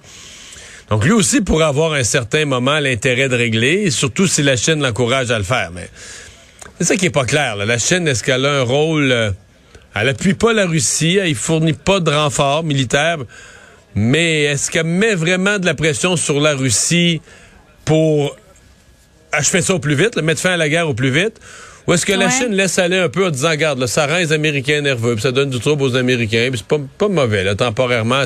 Donc 0.91 1.05
lui 1.05 1.13
aussi 1.13 1.41
pourrait 1.41 1.65
avoir 1.65 1.95
un 1.95 2.05
certain 2.05 2.45
moment 2.45 2.79
l'intérêt 2.79 3.29
de 3.29 3.37
régler, 3.37 3.91
surtout 3.91 4.27
si 4.27 4.43
la 4.43 4.57
Chine 4.57 4.81
l'encourage 4.81 5.31
à 5.31 5.39
le 5.39 5.45
faire. 5.45 5.71
Mais 5.75 5.89
c'est 6.79 6.85
ça 6.85 6.97
qui 6.97 7.07
est 7.07 7.11
pas 7.11 7.25
clair. 7.25 7.57
La 7.57 7.79
Chine, 7.79 8.07
est-ce 8.07 8.23
qu'elle 8.23 8.45
a 8.45 8.61
un 8.61 8.63
rôle 8.63 9.11
euh, 9.11 9.31
Elle 9.95 10.09
appuie 10.09 10.35
pas 10.35 10.53
la 10.53 10.67
Russie, 10.67 11.17
elle 11.17 11.35
fournit 11.35 11.73
pas 11.73 12.01
de 12.01 12.11
renfort 12.11 12.63
militaire, 12.63 13.19
mais 13.95 14.43
est-ce 14.43 14.71
qu'elle 14.71 14.87
met 14.87 15.15
vraiment 15.15 15.59
de 15.59 15.67
la 15.67 15.75
pression 15.75 16.17
sur 16.17 16.39
la 16.41 16.55
Russie 16.55 17.21
pour 17.85 18.37
achever 19.37 19.63
ça 19.63 19.75
au 19.75 19.79
plus 19.79 19.95
vite, 19.95 20.17
mettre 20.17 20.41
fin 20.41 20.53
à 20.53 20.57
la 20.57 20.69
guerre 20.69 20.89
au 20.89 20.95
plus 20.95 21.11
vite? 21.11 21.41
Ou 21.87 21.93
est-ce 21.93 22.07
que 22.07 22.15
la 22.15 22.31
Chine 22.31 22.53
laisse 22.53 22.79
aller 22.79 22.97
un 22.97 23.11
peu 23.11 23.27
en 23.27 23.31
disant, 23.31 23.51
regarde, 23.51 23.85
ça 23.87 24.07
rend 24.07 24.17
les 24.17 24.33
Américains 24.33 24.81
nerveux, 24.81 25.15
puis 25.15 25.23
ça 25.23 25.33
donne 25.33 25.51
du 25.51 25.61
trouble 25.61 25.83
aux 25.83 25.97
Américains, 25.97 26.49
puis 26.51 26.59
c'est 26.59 26.67
pas, 26.67 26.83
pas 26.97 27.09
mauvais, 27.09 27.45
là, 27.45 27.55
temporairement, 27.55 28.25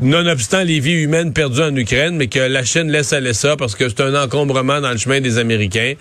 nonobstant 0.00 0.62
les 0.62 0.80
vies 0.80 1.02
humaines 1.02 1.32
perdues 1.32 1.62
en 1.62 1.74
Ukraine, 1.74 2.16
mais 2.16 2.26
que 2.26 2.38
la 2.38 2.64
Chine 2.64 2.90
laisse 2.90 3.12
aller 3.12 3.32
ça 3.32 3.56
parce 3.56 3.74
que 3.74 3.88
c'est 3.88 4.02
un 4.02 4.14
encombrement 4.14 4.80
dans 4.80 4.90
le 4.90 4.98
chemin 4.98 5.20
des 5.20 5.38
Américains 5.38 5.94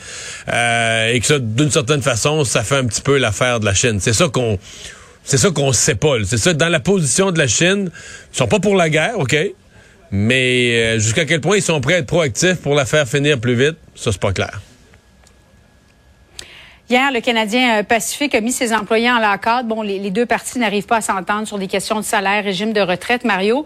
euh, 0.51 1.13
et 1.13 1.19
que 1.19 1.25
ça, 1.25 1.39
d'une 1.39 1.71
certaine 1.71 2.01
façon, 2.01 2.43
ça 2.43 2.63
fait 2.63 2.75
un 2.75 2.85
petit 2.85 3.01
peu 3.01 3.17
l'affaire 3.17 3.59
de 3.59 3.65
la 3.65 3.73
Chine. 3.73 3.99
C'est 4.01 4.13
ça 4.13 4.27
qu'on, 4.27 4.59
c'est 5.23 5.37
ça 5.37 5.49
qu'on 5.51 5.71
sait 5.71 5.95
pas. 5.95 6.15
C'est 6.25 6.37
ça 6.37 6.53
dans 6.53 6.69
la 6.69 6.81
position 6.81 7.31
de 7.31 7.37
la 7.37 7.47
Chine, 7.47 7.89
ils 8.33 8.37
sont 8.37 8.47
pas 8.47 8.59
pour 8.59 8.75
la 8.75 8.89
guerre, 8.89 9.17
ok, 9.17 9.35
mais 10.11 10.75
euh, 10.75 10.99
jusqu'à 10.99 11.25
quel 11.25 11.41
point 11.41 11.57
ils 11.57 11.61
sont 11.61 11.81
prêts 11.81 11.95
à 11.95 11.97
être 11.99 12.07
proactifs 12.07 12.61
pour 12.61 12.75
la 12.75 12.85
faire 12.85 13.07
finir 13.07 13.39
plus 13.39 13.55
vite, 13.55 13.77
ça, 13.95 14.11
c'est 14.11 14.21
pas 14.21 14.33
clair. 14.33 14.61
Hier, 16.87 17.11
le 17.11 17.19
Canadien 17.19 17.79
euh, 17.79 17.83
Pacifique 17.83 18.35
a 18.35 18.41
mis 18.41 18.51
ses 18.51 18.71
employés 18.71 19.09
en 19.09 19.17
l'accord. 19.17 19.63
Bon, 19.63 19.81
les, 19.81 20.11
deux 20.11 20.27
parties 20.27 20.59
n'arrivent 20.59 20.85
pas 20.85 20.97
à 20.97 21.01
s'entendre 21.01 21.47
sur 21.47 21.57
des 21.57 21.67
questions 21.67 21.95
de 21.95 22.03
salaire, 22.03 22.43
régime 22.43 22.73
de 22.73 22.81
retraite. 22.81 23.23
Mario, 23.23 23.65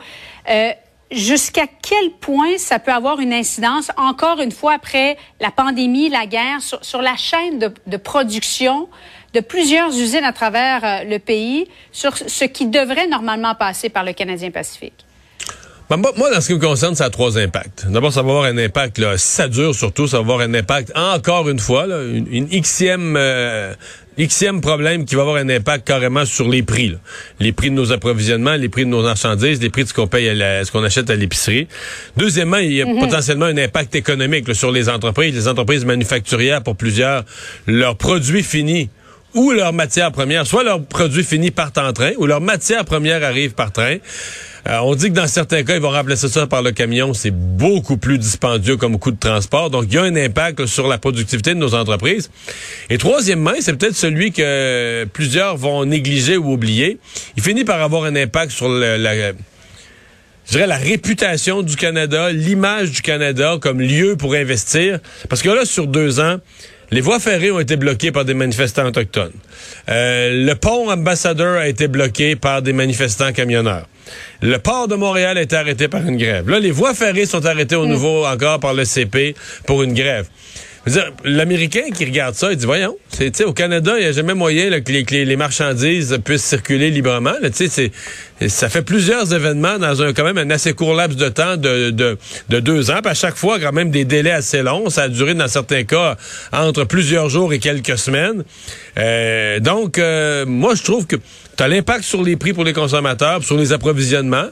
euh, 0.50 0.72
jusqu'à 1.12 1.66
quel 1.82 2.12
point 2.22 2.58
ça 2.58 2.80
peut 2.80 2.94
avoir 2.94 3.20
une 3.20 3.34
incidence, 3.34 3.92
encore 3.98 4.40
une 4.40 4.54
fois, 4.54 4.74
après 4.74 5.18
la 5.42 5.52
pandémie, 5.52 6.10
la 6.10 6.28
guerre, 6.28 6.62
sur, 6.62 7.02
la 7.02 7.18
chaîne 7.18 7.60
de, 7.60 7.98
production 7.98 8.88
de 9.34 9.42
plusieurs 9.42 9.90
usines 9.90 10.24
à 10.24 10.32
travers 10.32 11.04
le 11.04 11.18
pays, 11.18 11.68
sur 11.92 12.16
ce 12.16 12.46
qui 12.46 12.68
devrait 12.68 13.08
normalement 13.08 13.54
passer 13.54 13.90
par 13.90 14.06
le 14.06 14.14
Canadien 14.14 14.50
Pacifique? 14.50 15.06
Ben, 15.90 15.98
moi, 15.98 16.32
dans 16.32 16.40
ce 16.40 16.46
qui 16.46 16.54
me 16.54 16.60
concerne, 16.60 16.94
ça 16.94 17.06
a 17.06 17.10
trois 17.10 17.40
impacts. 17.40 17.88
D'abord, 17.90 18.14
ça 18.14 18.22
va 18.22 18.30
avoir 18.30 18.44
un 18.44 18.60
impact, 18.60 19.00
là, 19.00 19.18
si 19.18 19.28
ça 19.28 19.48
dure 19.48 19.74
surtout, 19.74 20.08
ça 20.08 20.18
va 20.18 20.22
avoir 20.22 20.42
un 20.42 20.54
impact, 20.54 20.92
encore 20.96 21.50
une 21.50 21.58
fois, 21.58 21.88
là, 21.88 22.04
une, 22.04 22.28
une 22.30 22.62
xème, 22.62 23.16
euh, 23.18 23.74
problème 24.62 25.06
qui 25.06 25.16
va 25.16 25.22
avoir 25.22 25.38
un 25.38 25.50
impact 25.50 25.88
carrément 25.88 26.26
sur 26.26 26.48
les 26.48 26.62
prix. 26.62 26.96
Les 27.40 27.54
prix 27.54 27.72
de 27.72 27.76
nos 27.76 27.92
approvisionnements, 27.92 28.54
les 28.54 28.70
prix 28.70 28.86
de 28.86 28.92
nos 28.92 29.02
marchandises, 29.02 29.60
les 29.62 29.72
prix 29.72 29.84
de 29.84 29.90
ce 29.90 29.96
qu'on 29.96 30.06
paye, 30.06 30.30
à 30.30 30.64
ce 30.64 30.72
qu'on 30.72 30.84
achète 30.84 31.10
à 31.10 31.16
l'épicerie. 31.16 31.68
Deuxièmement, 32.18 32.58
il 32.58 32.74
y 32.74 32.84
a 32.84 32.86
mhm. 32.86 33.00
potentiellement 33.00 33.46
un 33.46 33.58
impact 33.58 33.96
économique 33.96 34.54
sur 34.54 34.72
les 34.72 34.90
entreprises. 34.90 35.34
Les 35.34 35.48
entreprises 35.48 35.86
manufacturières, 35.86 36.62
pour 36.62 36.76
plusieurs, 36.76 37.24
leurs 37.66 37.96
produits 37.96 38.44
finis 38.44 38.90
ou 39.34 39.52
leurs 39.52 39.74
matières 39.74 40.12
premières, 40.12 40.48
soit 40.48 40.64
leurs 40.64 40.84
produits 40.84 41.24
finis 41.24 41.52
partent 41.52 41.78
en 41.78 41.94
train, 41.94 42.12
ou 42.18 42.26
leurs 42.26 42.42
matières 42.42 42.86
premières 42.86 43.24
arrivent 43.24 43.54
par 43.54 43.72
train. 43.72 43.98
Euh, 44.68 44.78
on 44.80 44.94
dit 44.94 45.08
que 45.08 45.14
dans 45.14 45.28
certains 45.28 45.64
cas, 45.64 45.76
ils 45.76 45.82
vont 45.82 45.92
remplacer 45.92 46.28
ça 46.28 46.46
par 46.46 46.62
le 46.62 46.72
camion. 46.72 47.14
C'est 47.14 47.32
beaucoup 47.32 47.98
plus 47.98 48.18
dispendieux 48.18 48.76
comme 48.76 49.00
coût 49.00 49.12
de 49.12 49.20
transport. 49.20 49.70
Donc, 49.70 49.86
il 49.88 49.94
y 49.94 49.98
a 49.98 50.04
un 50.04 50.16
impact 50.16 50.66
sur 50.66 50.88
la 50.88 50.98
productivité 50.98 51.54
de 51.54 51.60
nos 51.60 51.76
entreprises. 51.76 52.30
Et 52.90 52.98
troisièmement, 52.98 53.54
c'est 53.60 53.74
peut-être 53.74 53.96
celui 53.96 54.32
que 54.32 55.06
plusieurs 55.06 55.56
vont 55.56 55.86
négliger 55.86 56.36
ou 56.36 56.52
oublier. 56.52 57.00
Il 57.38 57.44
finit 57.44 57.64
par 57.64 57.82
avoir 57.82 58.04
un 58.04 58.16
impact 58.16 58.52
sur 58.52 58.68
le, 58.68 58.98
la, 58.98 59.32
je 60.50 60.52
dirais, 60.52 60.68
la 60.68 60.78
réputation 60.78 61.62
du 61.62 61.76
Canada, 61.76 62.32
l'image 62.32 62.92
du 62.92 63.02
Canada 63.02 63.58
comme 63.62 63.80
lieu 63.80 64.18
pour 64.18 64.34
investir. 64.34 65.00
Parce 65.30 65.42
que 65.42 65.50
là, 65.50 65.64
sur 65.64 65.88
deux 65.88 66.20
ans, 66.20 66.38
les 66.92 67.02
voies 67.02 67.20
ferrées 67.20 67.52
ont 67.52 67.60
été 67.60 67.76
bloquées 67.76 68.12
par 68.12 68.26
des 68.26 68.34
manifestants 68.34 68.86
autochtones. 68.86 69.34
Euh, 69.90 70.46
le 70.46 70.54
pont 70.56 70.90
ambassadeur 70.90 71.58
a 71.60 71.68
été 71.68 71.88
bloqué 71.88 72.36
par 72.36 72.62
des 72.62 72.74
manifestants 72.74 73.32
camionneurs. 73.32 73.88
Le 74.42 74.58
port 74.58 74.88
de 74.88 74.96
Montréal 74.96 75.38
a 75.38 75.42
été 75.42 75.56
arrêté 75.56 75.88
par 75.88 76.02
une 76.08 76.18
grève. 76.18 76.50
Là, 76.50 76.60
les 76.60 76.72
voies 76.72 76.94
ferrées 76.94 77.26
sont 77.26 77.46
arrêtées 77.46 77.76
au 77.76 77.86
nouveau 77.86 78.26
encore 78.26 78.60
par 78.60 78.74
le 78.74 78.86
CP 78.86 79.36
pour 79.66 79.84
une 79.84 79.94
grève. 79.94 80.28
L'Américain 81.26 81.92
qui 81.94 82.06
regarde 82.06 82.36
ça, 82.36 82.52
il 82.52 82.58
dit, 82.58 82.66
voyons, 82.66 82.98
c'est, 83.10 83.44
au 83.44 83.54
Canada, 83.54 83.94
il 83.98 84.04
n'y 84.04 84.08
a 84.08 84.12
jamais 84.12 84.34
moyen 84.34 84.80
que, 84.80 85.14
les, 85.14 85.36
marchandises 85.36 86.18
puissent 86.24 86.44
circuler 86.44 86.90
librement. 86.90 87.34
ça 88.48 88.70
fait 88.70 88.82
plusieurs 88.82 89.34
événements 89.34 89.78
dans 89.78 90.02
un 90.02 90.14
quand 90.14 90.24
même 90.24 90.38
un 90.38 90.50
assez 90.50 90.74
court 90.74 90.96
laps 90.96 91.18
de 91.18 91.30
temps 91.30 91.58
de, 91.58 91.92
de, 91.92 92.60
deux 92.60 92.92
ans. 92.92 93.00
Puis 93.02 93.12
à 93.12 93.14
chaque 93.14 93.36
fois, 93.36 93.60
quand 93.60 93.74
même 93.74 93.92
des 93.92 94.06
délais 94.06 94.32
assez 94.32 94.62
longs. 94.62 94.90
Ça 94.90 95.04
a 95.04 95.08
duré 95.10 95.34
dans 95.34 95.48
certains 95.48 95.84
cas 95.84 96.16
entre 96.54 96.86
plusieurs 96.86 97.30
jours 97.30 97.52
et 97.54 97.60
quelques 97.60 97.98
semaines. 97.98 98.44
Euh, 98.98 99.60
donc, 99.60 99.98
euh, 99.98 100.46
moi, 100.46 100.76
je 100.76 100.84
trouve 100.84 101.06
que 101.06 101.16
tu 101.16 101.64
as 101.64 101.68
l'impact 101.68 102.04
sur 102.04 102.24
les 102.24 102.38
prix 102.38 102.54
pour 102.54 102.64
les 102.64 102.74
consommateurs, 102.74 103.44
sur 103.44 103.58
les 103.58 103.74
approvisionnements, 103.74 104.48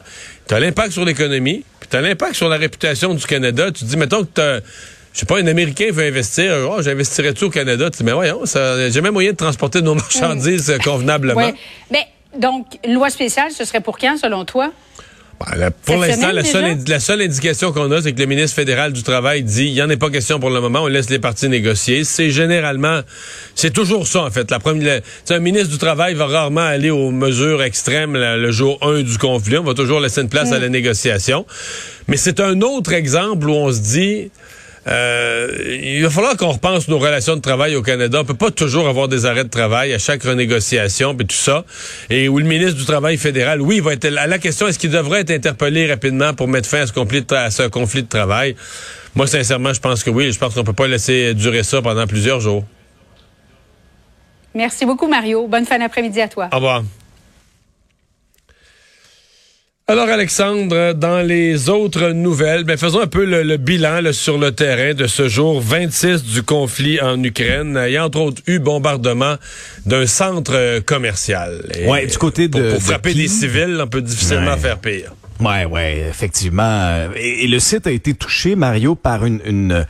tu 0.48 0.54
as 0.54 0.60
l'impact 0.60 0.92
sur 0.92 1.06
l'économie, 1.06 1.64
puis 1.80 1.90
tu 1.90 1.96
as 1.96 2.02
l'impact 2.02 2.36
sur 2.36 2.50
la 2.50 2.58
réputation 2.58 3.14
du 3.14 3.26
Canada. 3.26 3.72
Tu 3.72 3.86
dis, 3.86 3.98
mettons 3.98 4.24
que 4.24 4.30
tu 4.34 4.64
je 5.18 5.22
sais 5.22 5.26
pas, 5.26 5.40
un 5.40 5.48
Américain 5.48 5.88
veut 5.92 6.06
investir, 6.06 6.54
oh, 6.70 6.80
j'investirais-tu 6.80 7.46
au 7.46 7.50
Canada? 7.50 7.90
Tu 7.90 7.98
dis, 7.98 8.04
mais 8.04 8.12
voyons, 8.12 8.42
j'ai 8.46 9.02
même 9.02 9.14
moyen 9.14 9.32
de 9.32 9.36
transporter 9.36 9.82
nos 9.82 9.96
marchandises 9.96 10.72
convenablement. 10.84 11.52
Mais, 11.90 12.06
donc, 12.38 12.68
loi 12.88 13.10
spéciale, 13.10 13.50
ce 13.52 13.66
serait 13.66 13.82
pour 13.82 13.98
quand, 13.98 14.16
selon 14.18 14.46
toi? 14.46 14.72
Ben, 15.40 15.72
pour 15.86 15.98
l'instant, 15.98 16.32
la 16.32 16.44
seule, 16.44 16.78
la 16.88 17.00
seule 17.00 17.22
indication 17.24 17.72
qu'on 17.72 17.92
a, 17.92 18.04
c'est 18.04 18.14
que 18.14 18.20
le 18.20 18.28
ministre 18.28 18.56
fédéral 18.56 18.94
du 18.94 19.02
Travail 19.02 19.42
dit 19.42 19.66
il 19.66 19.74
n'y 19.74 19.82
en 19.82 19.90
a 19.90 19.98
pas 19.98 20.12
question 20.12 20.40
pour 20.40 20.52
le 20.52 20.62
moment, 20.62 20.84
on 20.84 20.88
laisse 20.88 21.10
les 21.10 21.18
partis 21.18 21.50
négocier. 21.50 22.04
C'est 22.04 22.30
généralement, 22.30 23.02
c'est 23.56 23.74
toujours 23.74 24.06
ça, 24.06 24.22
en 24.24 24.30
fait. 24.30 24.52
La 24.52 24.60
première, 24.60 25.02
un 25.32 25.40
ministre 25.40 25.70
du 25.70 25.80
Travail 25.80 26.14
va 26.14 26.28
rarement 26.28 26.62
aller 26.62 26.92
aux 26.92 27.10
mesures 27.10 27.64
extrêmes 27.64 28.14
le 28.14 28.52
jour 28.52 28.78
1 28.84 29.02
du 29.02 29.18
conflit. 29.18 29.58
On 29.58 29.64
va 29.64 29.74
toujours 29.74 30.00
laisser 30.00 30.22
une 30.22 30.30
place 30.30 30.52
à 30.52 30.60
la 30.60 30.70
mm. 30.70 30.74
négociation. 30.74 31.48
Mais 32.08 32.18
c'est 32.18 32.40
un 32.40 32.62
autre 32.62 32.94
exemple 32.94 33.50
où 33.50 33.54
on 33.54 33.72
se 33.72 33.80
dit 33.80 34.32
euh, 34.88 35.48
il 35.82 36.02
va 36.02 36.10
falloir 36.10 36.38
qu'on 36.38 36.52
repense 36.52 36.88
nos 36.88 36.98
relations 36.98 37.36
de 37.36 37.42
travail 37.42 37.76
au 37.76 37.82
Canada. 37.82 38.20
On 38.22 38.26
peut 38.26 38.34
pas 38.34 38.52
toujours 38.52 38.88
avoir 38.88 39.08
des 39.08 39.26
arrêts 39.26 39.44
de 39.44 39.50
travail 39.50 39.94
à 39.94 40.00
chaque 40.00 40.24
renégociation 40.24 41.14
et 41.20 41.26
tout 41.26 41.36
ça. 41.36 41.66
Et 42.10 42.30
où 42.30 42.40
le 42.40 42.46
ministre 42.46 42.78
du 42.78 42.86
Travail 42.86 43.18
fédéral, 43.18 43.62
oui, 43.62 43.82
va 43.82 43.94
être 43.94 44.06
à 44.06 44.28
la 44.28 44.40
question 44.40 44.68
est-ce 44.68 44.80
qu'il 44.80 44.92
devrait 44.92 45.22
être 45.22 45.32
interpellé 45.32 45.88
rapidement 45.88 46.34
pour 46.34 46.48
mettre 46.48 46.70
fin 46.70 46.82
à 46.82 46.88
ce 46.88 46.94
conflit 46.94 47.22
de, 47.22 47.36
à 47.36 47.52
ce 47.52 47.64
conflit 47.64 48.04
de 48.04 48.08
travail? 48.08 48.56
Moi, 49.16 49.28
sincèrement, 49.28 49.74
je 49.74 49.82
pense 49.82 50.04
que 50.04 50.10
oui. 50.10 50.32
Je 50.32 50.40
pense 50.40 50.54
qu'on 50.54 50.64
peut 50.64 50.74
pas 50.74 50.88
laisser 50.88 51.34
durer 51.34 51.64
ça 51.64 51.82
pendant 51.82 52.08
plusieurs 52.08 52.40
jours. 52.40 52.64
Merci 54.54 54.86
beaucoup, 54.86 55.08
Mario. 55.08 55.48
Bonne 55.48 55.66
fin 55.66 55.80
d'après-midi 55.80 56.22
à 56.22 56.28
toi. 56.28 56.50
Au 56.52 56.56
revoir. 56.56 56.84
Alors 59.90 60.10
Alexandre, 60.10 60.92
dans 60.92 61.26
les 61.26 61.70
autres 61.70 62.10
nouvelles, 62.10 62.66
ben 62.66 62.76
faisons 62.76 63.00
un 63.00 63.08
peu 63.08 63.24
le, 63.24 63.56
bilan 63.56 64.02
sur 64.12 64.38
le 64.38 64.52
terrain 64.52 64.94
de 64.94 65.08
ce 65.08 65.30
jour 65.30 65.62
26 65.62 66.26
du 66.26 66.44
conflit 66.44 67.00
en 67.00 67.24
Ukraine. 67.24 67.82
Il 67.88 67.94
y 67.94 67.96
a 67.96 68.06
entre 68.06 68.20
autres 68.20 68.42
eu 68.48 68.60
bombardement 68.60 69.36
d'un 69.86 70.06
centre 70.06 70.80
commercial. 70.80 71.62
ouais, 71.88 72.06
du 72.06 72.18
côté 72.18 72.50
de 72.50 72.72
pour, 72.72 72.82
frapper 72.82 73.14
des 73.14 73.30
civils, 73.30 73.80
on 73.82 73.88
peut 73.88 74.02
difficilement 74.02 74.58
faire 74.58 74.78
pire. 74.78 75.14
Ouais, 75.40 75.66
ouais, 75.66 76.06
effectivement. 76.10 77.10
Et, 77.16 77.48
le 77.48 77.60
site 77.60 77.88
a 77.88 77.92
été 77.92 78.14
touché, 78.14 78.56
Mario, 78.56 78.96
par 78.96 79.26
une, 79.26 79.40
une, 79.46 79.86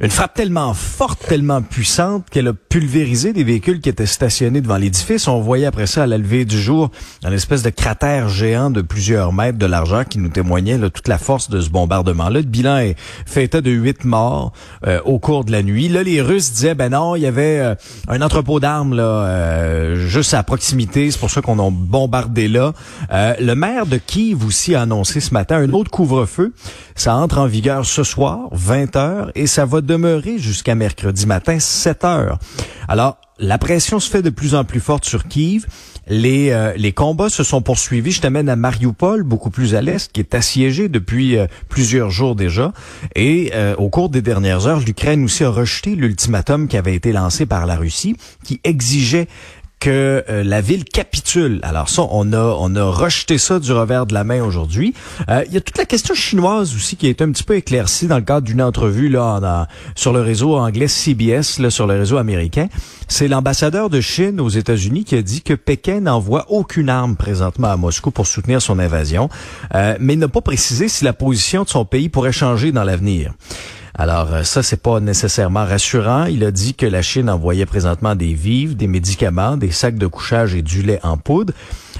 une 0.00 0.10
frappe 0.10 0.34
tellement 0.34 0.74
forte, 0.74 1.26
tellement 1.26 1.60
puissante 1.60 2.28
qu'elle 2.30 2.48
a 2.48 2.52
pulvérisé 2.52 3.32
des 3.32 3.44
véhicules 3.44 3.80
qui 3.80 3.88
étaient 3.88 4.06
stationnés 4.06 4.60
devant 4.60 4.76
l'édifice. 4.76 5.28
On 5.28 5.40
voyait 5.40 5.66
après 5.66 5.86
ça 5.86 6.04
à 6.04 6.06
la 6.06 6.18
levée 6.18 6.44
du 6.44 6.60
jour 6.60 6.90
un 7.24 7.32
espèce 7.32 7.62
de 7.62 7.70
cratère 7.70 8.28
géant 8.28 8.70
de 8.70 8.80
plusieurs 8.80 9.32
mètres 9.32 9.58
de 9.58 9.66
largeur 9.66 10.06
qui 10.06 10.18
nous 10.18 10.28
témoignait 10.28 10.78
là, 10.78 10.90
toute 10.90 11.08
la 11.08 11.18
force 11.18 11.50
de 11.50 11.60
ce 11.60 11.70
bombardement-là. 11.70 12.40
Le 12.40 12.46
bilan 12.46 12.78
est 12.78 12.96
fait 13.26 13.44
état 13.44 13.60
de 13.60 13.70
huit 13.70 14.04
morts 14.04 14.52
euh, 14.86 15.00
au 15.04 15.18
cours 15.18 15.44
de 15.44 15.52
la 15.52 15.62
nuit. 15.62 15.88
Là, 15.88 16.02
les 16.02 16.20
Russes 16.20 16.52
disaient, 16.52 16.74
ben 16.74 16.90
non, 16.90 17.16
il 17.16 17.22
y 17.22 17.26
avait 17.26 17.58
euh, 17.58 17.74
un 18.08 18.22
entrepôt 18.22 18.60
d'armes 18.60 18.94
là, 18.94 19.02
euh, 19.02 20.06
juste 20.08 20.34
à 20.34 20.42
proximité. 20.42 21.10
C'est 21.10 21.18
pour 21.18 21.30
ça 21.30 21.42
qu'on 21.42 21.58
a 21.58 21.70
bombardé 21.70 22.48
là. 22.48 22.72
le 23.10 23.54
maire 23.54 23.86
de 23.86 23.98
Kiev 23.98 24.44
aussi 24.46 24.74
a 24.74 24.82
annoncé 24.92 25.20
ce 25.20 25.32
matin 25.32 25.56
un 25.56 25.72
autre 25.72 25.90
couvre-feu. 25.90 26.52
Ça 26.94 27.16
entre 27.16 27.38
en 27.38 27.46
vigueur 27.46 27.86
ce 27.86 28.04
soir, 28.04 28.48
20 28.52 28.96
heures, 28.96 29.32
et 29.34 29.46
ça 29.46 29.64
va 29.64 29.80
demeurer 29.80 30.38
jusqu'à 30.38 30.74
mercredi 30.74 31.26
matin, 31.26 31.58
7 31.58 32.04
heures. 32.04 32.38
Alors, 32.88 33.16
la 33.38 33.58
pression 33.58 33.98
se 33.98 34.10
fait 34.10 34.22
de 34.22 34.30
plus 34.30 34.54
en 34.54 34.64
plus 34.64 34.80
forte 34.80 35.04
sur 35.04 35.26
Kiev. 35.26 35.66
Les, 36.08 36.50
euh, 36.50 36.74
les 36.76 36.92
combats 36.92 37.30
se 37.30 37.42
sont 37.42 37.62
poursuivis. 37.62 38.12
Je 38.12 38.20
t'amène 38.20 38.48
à 38.48 38.56
Mariupol, 38.56 39.22
beaucoup 39.22 39.50
plus 39.50 39.74
à 39.74 39.80
l'est, 39.80 40.12
qui 40.12 40.20
est 40.20 40.34
assiégé 40.34 40.88
depuis 40.88 41.38
euh, 41.38 41.46
plusieurs 41.68 42.10
jours 42.10 42.36
déjà. 42.36 42.72
Et 43.16 43.50
euh, 43.54 43.74
au 43.78 43.88
cours 43.88 44.10
des 44.10 44.20
dernières 44.20 44.66
heures, 44.66 44.80
l'Ukraine 44.80 45.24
aussi 45.24 45.44
a 45.44 45.50
rejeté 45.50 45.94
l'ultimatum 45.94 46.68
qui 46.68 46.76
avait 46.76 46.94
été 46.94 47.12
lancé 47.12 47.46
par 47.46 47.66
la 47.66 47.76
Russie, 47.76 48.16
qui 48.44 48.60
exigeait 48.64 49.28
que 49.82 50.24
euh, 50.28 50.44
la 50.44 50.60
ville 50.60 50.84
capitule. 50.84 51.58
Alors 51.64 51.88
ça, 51.88 52.02
on 52.08 52.32
a 52.32 52.56
on 52.60 52.72
a 52.76 52.84
rejeté 52.84 53.36
ça 53.36 53.58
du 53.58 53.72
revers 53.72 54.06
de 54.06 54.14
la 54.14 54.22
main 54.22 54.40
aujourd'hui. 54.40 54.94
Euh, 55.28 55.42
il 55.48 55.52
y 55.52 55.56
a 55.56 55.60
toute 55.60 55.76
la 55.76 55.86
question 55.86 56.14
chinoise 56.14 56.72
aussi 56.76 56.94
qui 56.94 57.08
été 57.08 57.24
un 57.24 57.32
petit 57.32 57.42
peu 57.42 57.56
éclaircie 57.56 58.06
dans 58.06 58.14
le 58.14 58.22
cadre 58.22 58.46
d'une 58.46 58.62
entrevue 58.62 59.08
là 59.08 59.66
sur 59.96 60.12
le 60.12 60.20
réseau 60.20 60.56
anglais 60.56 60.86
CBS, 60.86 61.58
là 61.58 61.68
sur 61.68 61.88
le 61.88 61.94
réseau 61.94 62.18
américain. 62.18 62.68
C'est 63.08 63.26
l'ambassadeur 63.26 63.90
de 63.90 64.00
Chine 64.00 64.40
aux 64.40 64.50
États-Unis 64.50 65.02
qui 65.02 65.16
a 65.16 65.22
dit 65.22 65.42
que 65.42 65.54
Pékin 65.54 66.02
n'envoie 66.02 66.46
aucune 66.48 66.88
arme 66.88 67.16
présentement 67.16 67.68
à 67.68 67.76
Moscou 67.76 68.12
pour 68.12 68.28
soutenir 68.28 68.62
son 68.62 68.78
invasion, 68.78 69.30
euh, 69.74 69.96
mais 69.98 70.14
n'a 70.14 70.28
pas 70.28 70.42
précisé 70.42 70.86
si 70.86 71.04
la 71.04 71.12
position 71.12 71.64
de 71.64 71.68
son 71.68 71.84
pays 71.84 72.08
pourrait 72.08 72.30
changer 72.30 72.70
dans 72.70 72.84
l'avenir. 72.84 73.32
Alors 73.94 74.32
euh, 74.32 74.42
ça, 74.42 74.62
c'est 74.62 74.80
pas 74.80 75.00
nécessairement 75.00 75.64
rassurant. 75.64 76.24
Il 76.24 76.44
a 76.44 76.50
dit 76.50 76.74
que 76.74 76.86
la 76.86 77.02
Chine 77.02 77.28
envoyait 77.28 77.66
présentement 77.66 78.14
des 78.14 78.32
vivres, 78.32 78.74
des 78.74 78.86
médicaments, 78.86 79.56
des 79.56 79.70
sacs 79.70 79.96
de 79.96 80.06
couchage 80.06 80.54
et 80.54 80.62
du 80.62 80.82
lait 80.82 81.00
en 81.02 81.16
poudre. 81.16 81.52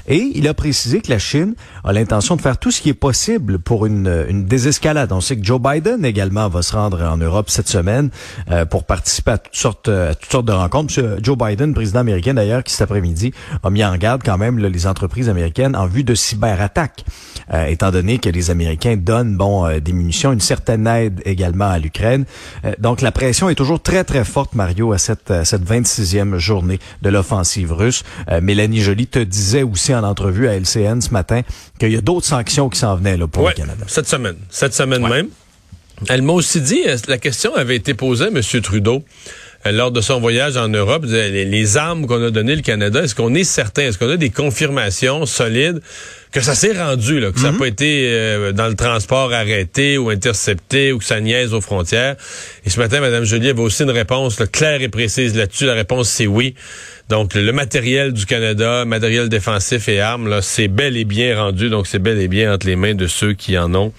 Et 0.07 0.31
il 0.35 0.47
a 0.49 0.53
précisé 0.53 0.99
que 1.01 1.09
la 1.09 1.19
Chine 1.19 1.55
a 1.85 1.93
l'intention 1.93 2.35
de 2.35 2.41
faire 2.41 2.57
tout 2.57 2.71
ce 2.71 2.81
qui 2.81 2.89
est 2.89 2.93
possible 2.93 3.57
pour 3.59 3.85
une, 3.85 4.25
une 4.27 4.45
désescalade. 4.45 5.13
On 5.13 5.21
sait 5.21 5.37
que 5.37 5.45
Joe 5.45 5.61
Biden 5.61 6.03
également 6.03 6.49
va 6.49 6.61
se 6.61 6.75
rendre 6.75 7.01
en 7.01 7.15
Europe 7.15 7.49
cette 7.49 7.69
semaine 7.69 8.09
euh, 8.51 8.65
pour 8.65 8.83
participer 8.83 9.31
à 9.31 9.37
toutes 9.37 9.55
sortes, 9.55 9.87
à 9.87 10.13
toutes 10.13 10.31
sortes 10.31 10.45
de 10.45 10.51
rencontres. 10.51 10.85
Monsieur 10.85 11.17
Joe 11.21 11.37
Biden, 11.37 11.73
président 11.73 12.01
américain 12.01 12.33
d'ailleurs, 12.33 12.63
qui 12.63 12.73
cet 12.73 12.81
après-midi 12.81 13.33
a 13.63 13.69
mis 13.69 13.83
en 13.83 13.95
garde 13.95 14.23
quand 14.25 14.37
même 14.37 14.59
les 14.59 14.87
entreprises 14.87 15.29
américaines 15.29 15.75
en 15.75 15.85
vue 15.85 16.03
de 16.03 16.15
cyberattaques, 16.15 17.05
euh, 17.53 17.67
étant 17.67 17.91
donné 17.91 18.17
que 18.17 18.29
les 18.29 18.51
Américains 18.51 18.97
donnent 18.97 19.37
bon 19.37 19.65
euh, 19.65 19.79
des 19.79 19.93
munitions, 19.93 20.33
une 20.33 20.41
certaine 20.41 20.85
aide 20.85 21.21
également 21.25 21.69
à 21.69 21.79
l'Ukraine. 21.79 22.25
donc 22.79 23.01
la 23.01 23.11
pression 23.11 23.49
est 23.49 23.55
toujours 23.55 23.81
très 23.81 24.03
très 24.03 24.25
forte, 24.25 24.53
Mario, 24.55 24.91
à 24.91 24.97
cette, 24.97 25.31
à 25.31 25.45
cette 25.45 25.63
26e 25.63 26.37
journée 26.37 26.79
de 27.01 27.09
l'offensive 27.09 27.71
russe. 27.71 28.03
Mélanie 28.41 28.81
Joly 28.81 29.07
te 29.07 29.19
disait 29.19 29.63
aussi 29.63 29.92
en 29.95 30.03
entrevue 30.03 30.47
à 30.47 30.55
LCN 30.57 31.01
ce 31.01 31.11
matin 31.11 31.41
qu'il 31.79 31.91
y 31.91 31.97
a 31.97 32.01
d'autres 32.01 32.25
sanctions 32.25 32.69
qui 32.69 32.79
s'en 32.79 32.95
venaient 32.95 33.17
là, 33.17 33.27
pour 33.27 33.47
le 33.47 33.53
Canada. 33.53 33.85
Cette 33.87 34.07
semaine. 34.07 34.35
Cette 34.49 34.73
semaine 34.73 35.07
même. 35.07 35.27
Elle 36.09 36.21
m'a 36.21 36.33
aussi 36.33 36.59
dit, 36.59 36.81
euh, 36.87 36.97
la 37.07 37.17
question 37.17 37.55
avait 37.55 37.75
été 37.75 37.93
posée 37.93 38.25
à 38.25 38.27
M. 38.27 38.41
Trudeau 38.61 38.95
euh, 38.95 38.99
lors 39.71 39.91
de 39.91 40.01
son 40.01 40.19
voyage 40.19 40.57
en 40.57 40.67
Europe, 40.67 41.05
les, 41.07 41.77
armes 41.77 42.05
qu'on 42.05 42.21
a 42.23 42.31
données 42.31 42.55
le 42.55 42.61
Canada, 42.61 43.03
est-ce 43.03 43.15
qu'on 43.15 43.33
est 43.33 43.43
certain, 43.43 43.83
est-ce 43.83 43.97
qu'on 43.97 44.09
a 44.09 44.17
des 44.17 44.29
confirmations 44.29 45.25
solides 45.25 45.81
que 46.31 46.41
ça 46.41 46.55
s'est 46.55 46.73
rendu, 46.73 47.19
là, 47.19 47.31
que 47.31 47.39
ça 47.39 47.47
n'a 47.47 47.51
Mhm. 47.53 47.59
pas 47.59 47.67
été 47.67 48.07
euh, 48.07 48.51
dans 48.51 48.67
le 48.67 48.73
transport 48.73 49.31
arrêté 49.31 49.97
ou 49.99 50.09
intercepté 50.09 50.91
ou 50.91 50.97
que 50.97 51.05
ça 51.05 51.19
niaise 51.19 51.53
aux 51.53 51.61
frontières? 51.61 52.15
Et 52.65 52.69
ce 52.69 52.79
matin, 52.79 52.99
Mme 53.01 53.23
Joly 53.23 53.49
avait 53.49 53.61
aussi 53.61 53.83
une 53.83 53.91
réponse 53.91 54.39
là, 54.39 54.47
claire 54.47 54.81
et 54.81 54.89
précise 54.89 55.35
là-dessus. 55.35 55.65
La 55.65 55.75
réponse, 55.75 56.09
c'est 56.09 56.27
oui. 56.27 56.55
Donc, 57.09 57.35
le, 57.35 57.51
matériel 57.51 58.13
du 58.13 58.25
Canada, 58.25 58.85
matériel 58.85 59.29
défensif 59.29 59.87
et 59.89 59.99
armes, 59.99 60.41
c'est 60.41 60.69
bel 60.69 60.97
et 60.97 61.05
bien 61.05 61.37
rendu. 61.37 61.69
Donc, 61.69 61.85
c'est 61.85 61.99
bel 61.99 62.19
et 62.19 62.27
bien 62.27 62.53
entre 62.53 62.65
les 62.65 62.75
mains 62.75 62.95
de 62.95 63.07
ceux 63.07 63.33
qui 63.33 63.57
en 63.57 63.73
ont 63.75 63.93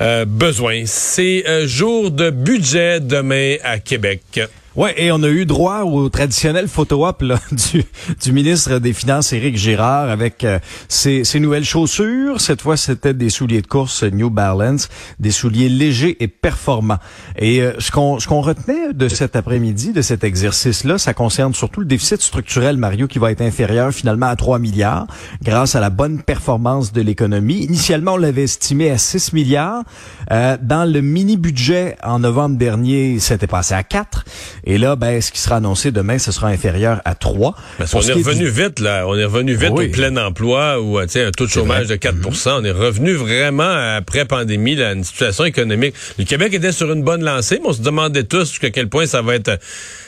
euh, 0.00 0.24
besoin. 0.24 0.82
C'est 0.86 1.44
euh, 1.46 1.66
jour 1.66 2.10
de 2.10 2.30
budget 2.30 3.00
demain 3.00 3.56
à 3.62 3.78
Québec. 3.78 4.40
Ouais, 4.76 4.94
et 4.96 5.10
on 5.10 5.22
a 5.22 5.28
eu 5.28 5.46
droit 5.46 5.80
au 5.80 6.08
traditionnel 6.08 6.68
photo-op 6.68 7.24
du, 7.72 7.84
du 8.22 8.32
ministre 8.32 8.78
des 8.78 8.92
Finances, 8.92 9.32
Éric 9.32 9.56
Girard, 9.56 10.08
avec 10.08 10.44
euh, 10.44 10.58
ses, 10.88 11.24
ses 11.24 11.40
nouvelles 11.40 11.64
chaussures. 11.64 12.40
Cette 12.40 12.62
fois, 12.62 12.76
c'était 12.76 13.14
des 13.14 13.30
souliers 13.30 13.62
de 13.62 13.66
course 13.66 14.04
New 14.04 14.30
Balance, 14.30 14.88
des 15.18 15.30
souliers 15.30 15.68
légers 15.68 16.16
et 16.20 16.28
performants. 16.28 16.98
Et 17.36 17.62
euh, 17.62 17.72
ce 17.78 17.90
qu'on 17.90 18.20
ce 18.20 18.28
qu'on 18.28 18.40
retenait 18.40 18.92
de 18.92 19.08
cet 19.08 19.36
après-midi, 19.36 19.92
de 19.92 20.02
cet 20.02 20.22
exercice-là, 20.22 20.98
ça 20.98 21.14
concerne 21.14 21.54
surtout 21.54 21.80
le 21.80 21.86
déficit 21.86 22.20
structurel, 22.20 22.76
Mario, 22.76 23.08
qui 23.08 23.18
va 23.18 23.32
être 23.32 23.40
inférieur 23.40 23.92
finalement 23.92 24.26
à 24.26 24.36
3 24.36 24.58
milliards, 24.58 25.06
grâce 25.42 25.76
à 25.76 25.80
la 25.80 25.90
bonne 25.90 26.22
performance 26.22 26.92
de 26.92 27.00
l'économie. 27.00 27.64
Initialement, 27.64 28.12
on 28.12 28.16
l'avait 28.18 28.44
estimé 28.44 28.90
à 28.90 28.98
6 28.98 29.32
milliards. 29.32 29.82
Euh, 30.30 30.56
dans 30.60 30.90
le 30.90 31.00
mini-budget 31.00 31.96
en 32.04 32.18
novembre 32.18 32.56
dernier, 32.58 33.18
c'était 33.18 33.46
passé 33.46 33.74
à 33.74 33.82
4. 33.82 34.24
Et 34.70 34.76
là, 34.78 34.94
ben, 34.96 35.20
ce 35.20 35.32
qui 35.32 35.40
sera 35.40 35.56
annoncé 35.56 35.90
demain, 35.90 36.18
ce 36.18 36.30
sera 36.30 36.48
inférieur 36.48 37.00
à 37.06 37.14
3. 37.14 37.56
Parce 37.78 37.90
qu'on 37.92 38.00
est 38.02 38.12
revenu 38.12 38.44
du- 38.44 38.50
vite, 38.50 38.80
là. 38.80 39.04
On 39.08 39.16
est 39.16 39.24
revenu 39.24 39.54
vite 39.56 39.70
Oui. 39.72 39.86
au 39.86 39.90
plein 39.90 40.14
emploi 40.18 40.78
ou, 40.78 40.98
euh, 40.98 41.06
un 41.16 41.30
taux 41.30 41.46
de 41.46 41.50
chômage 41.50 41.86
vrai. 41.86 41.96
De 41.96 41.96
4% 41.96 42.60
On 42.60 42.64
est 42.64 42.70
revenu 42.70 43.14
vraiment 43.14 43.96
après 43.96 44.26
pandémie, 44.26 44.76
là, 44.76 44.92
une 44.92 45.04
situation 45.04 45.44
économique. 45.46 45.94
Le 46.18 46.24
Québec 46.24 46.52
était 46.52 46.70
sur 46.72 46.92
une 46.92 47.02
bonne 47.02 47.24
lancée, 47.24 47.58
mais 47.62 47.68
on 47.70 47.72
se 47.72 47.80
demandait 47.80 48.24
tous 48.24 48.50
jusqu'à 48.50 48.68
quel 48.70 48.88
point 48.90 49.06
ça 49.06 49.22
va 49.22 49.36
être, 49.36 49.48
euh, 49.48 49.56
tu 49.56 49.64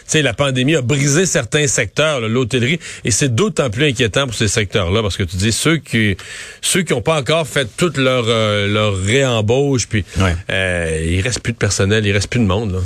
sais, 0.07 0.23
la 0.23 0.35
pandémie 0.35 0.77
a 0.77 0.83
brisé 0.83 1.25
certains 1.25 1.67
secteurs, 1.67 2.21
l'hôtellerie, 2.21 2.81
et 3.05 3.11
c'est 3.11 3.35
d'autant 3.35 3.71
plus 3.71 3.87
inquiétant 3.87 4.27
pour 4.27 4.35
ces 4.35 4.49
secteurs-là, 4.49 5.01
parce 5.01 5.17
que 5.17 5.23
tu 5.23 5.37
dis, 5.37 5.53
ceux 5.53 5.79
qui, 5.79 6.19
ceux 6.61 6.83
qui 6.83 6.93
n'ont 6.93 7.01
pas 7.01 7.19
encore 7.19 7.47
fait 7.47 7.67
toute 7.79 7.97
leur, 7.97 8.25
euh, 8.29 8.67
leur 8.71 8.95
réembauche, 8.95 9.87
puis, 9.89 10.05
Ouais. 10.19 10.35
euh, 10.51 11.07
il 11.11 11.23
reste 11.23 11.41
plus 11.41 11.55
de 11.55 11.59
personnel, 11.59 12.05
il 12.05 12.13
reste 12.13 12.29
plus 12.29 12.41
de 12.41 12.45
monde, 12.47 12.73
là. 12.75 12.79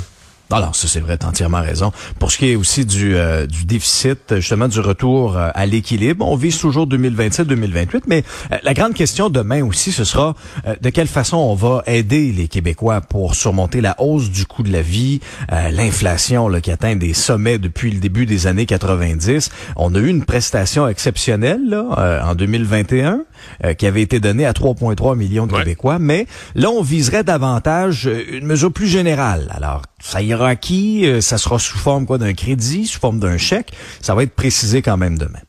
Alors, 0.51 0.75
ça 0.75 0.87
c'est 0.87 0.99
vrai, 0.99 1.17
t'as 1.17 1.27
entièrement 1.27 1.61
raison. 1.61 1.91
Pour 2.19 2.31
ce 2.31 2.37
qui 2.37 2.51
est 2.51 2.55
aussi 2.55 2.85
du, 2.85 3.15
euh, 3.15 3.47
déficit, 3.65 4.35
justement 4.35 4.67
du 4.67 4.79
retour 4.79 5.35
euh, 5.35 5.49
à 5.55 5.65
l'équilibre, 5.65 6.25
on 6.27 6.35
vise 6.35 6.59
toujours 6.59 6.87
2027-2028, 6.87 8.03
mais 8.07 8.23
euh, 8.51 8.57
la 8.61 8.73
grande 8.75 8.93
question 8.93 9.29
demain 9.29 9.65
aussi, 9.65 9.91
ce 9.91 10.03
sera 10.03 10.35
de 10.81 10.89
quelle 10.89 11.07
façon 11.07 11.37
on 11.37 11.55
va 11.55 11.83
aider 11.87 12.31
les 12.31 12.47
Québécois 12.47 13.01
pour 13.01 13.33
surmonter 13.33 13.81
la 13.81 13.99
hausse 13.99 14.29
du 14.29 14.45
coût 14.45 14.63
de 14.63 14.71
la 14.71 14.81
vie, 14.81 15.19
l'inflation 15.49 16.49
qui 16.61 16.71
atteint 16.71 16.95
des 16.95 17.13
sommets 17.13 17.57
depuis 17.57 17.91
le 17.91 17.99
début 17.99 18.25
des 18.25 18.47
années 18.47 18.65
90. 18.65 19.49
On 19.75 19.93
a 19.95 19.99
eu 19.99 20.07
une 20.07 20.23
prestation 20.25 20.87
exceptionnelle 20.87 21.61
là, 21.67 22.21
en 22.23 22.35
2021 22.35 23.21
euh, 23.63 23.73
qui 23.73 23.85
avait 23.87 24.01
été 24.01 24.19
donnée 24.19 24.45
à 24.45 24.51
3,3 24.53 25.15
millions 25.17 25.47
de 25.47 25.53
Ouais. 25.53 25.59
Québécois, 25.59 25.97
mais 25.99 26.27
là 26.55 26.69
on 26.69 26.81
viserait 26.81 27.23
davantage 27.23 28.07
euh, 28.07 28.23
une 28.31 28.45
mesure 28.45 28.71
plus 28.71 28.87
générale. 28.87 29.47
Alors, 29.55 29.81
ça 30.01 30.21
ira 30.21 30.49
à 30.49 30.55
qui? 30.55 31.05
Euh, 31.05 31.21
Ça 31.21 31.37
sera 31.37 31.59
sous 31.59 31.77
forme 31.77 32.05
quoi 32.05 32.17
d'un 32.17 32.33
crédit, 32.33 32.85
sous 32.87 32.99
forme 32.99 33.19
d'un 33.19 33.37
chèque? 33.37 33.71
Ça 34.01 34.15
va 34.15 34.23
être 34.23 34.33
précisé 34.35 34.81
quand 34.81 34.97
même 34.97 35.17
demain. 35.17 35.39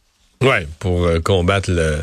Ouais, 0.42 0.66
pour 0.78 1.04
euh, 1.06 1.18
combattre 1.20 1.70
le 1.70 1.96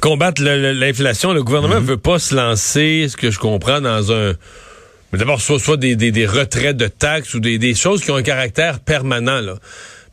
combattre 0.00 0.40
le- 0.42 0.60
le- 0.60 0.72
l'inflation, 0.72 1.32
le 1.32 1.42
gouvernement 1.42 1.80
veut 1.80 1.96
pas 1.96 2.18
se 2.20 2.34
lancer, 2.34 3.06
ce 3.08 3.16
que 3.16 3.30
je 3.30 3.38
comprends, 3.38 3.80
dans 3.80 4.12
un 4.12 4.34
mais 5.12 5.18
d'abord 5.18 5.40
soit 5.40 5.58
soit 5.58 5.78
des, 5.78 5.96
des, 5.96 6.12
des 6.12 6.26
retraits 6.26 6.76
de 6.76 6.86
taxes 6.86 7.32
ou 7.34 7.40
des, 7.40 7.58
des 7.58 7.74
choses 7.74 8.02
qui 8.04 8.10
ont 8.10 8.16
un 8.16 8.22
caractère 8.22 8.78
permanent 8.80 9.40
là. 9.40 9.54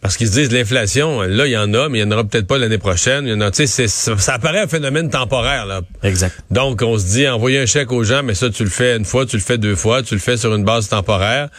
Parce 0.05 0.17
qu'ils 0.17 0.27
se 0.27 0.33
disent 0.33 0.51
l'inflation, 0.51 1.23
là 1.23 1.47
il 1.47 1.51
y 1.51 1.57
en 1.57 1.73
a, 1.73 1.89
mais 1.89 1.97
il 1.97 2.01
y 2.01 2.03
en 2.03 2.11
aura 2.11 2.23
peut-être 2.23 2.45
pas 2.45 2.59
l'année 2.59 2.77
prochaine. 2.77 3.25
Il 3.25 3.31
y 3.31 3.33
en 3.33 3.41
a, 3.41 3.49
tu 3.49 3.65
sais, 3.65 3.65
c'est- 3.65 3.87
ça, 3.87 4.15
ça 4.19 4.35
apparaît 4.35 4.59
un 4.59 4.67
phénomène 4.67 5.09
temporaire 5.09 5.65
là. 5.65 5.81
Exact. 6.03 6.35
Donc, 6.51 6.83
on 6.83 6.95
se 6.99 7.05
dit, 7.07 7.27
envoyer 7.27 7.57
un 7.57 7.65
chèque 7.65 7.91
aux 7.91 8.03
gens, 8.03 8.21
mais 8.21 8.35
ça, 8.35 8.51
tu 8.51 8.63
le 8.63 8.69
fais 8.69 8.97
une 8.97 9.03
fois, 9.05 9.25
tu 9.25 9.35
le 9.35 9.41
fais 9.41 9.57
deux 9.57 9.75
fois, 9.75 10.03
tu 10.03 10.13
le 10.13 10.19
fais 10.19 10.37
sur 10.37 10.53
une 10.53 10.63
base 10.63 10.89
temporaire, 10.89 11.49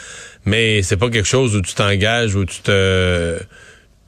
mais 0.45 0.81
c'est 0.85 0.97
pas 0.97 1.11
quelque 1.11 1.27
chose 1.27 1.57
où 1.57 1.61
tu 1.61 1.75
t'engages, 1.75 2.37
où 2.37 2.45
tu 2.45 2.61
te, 2.61 3.37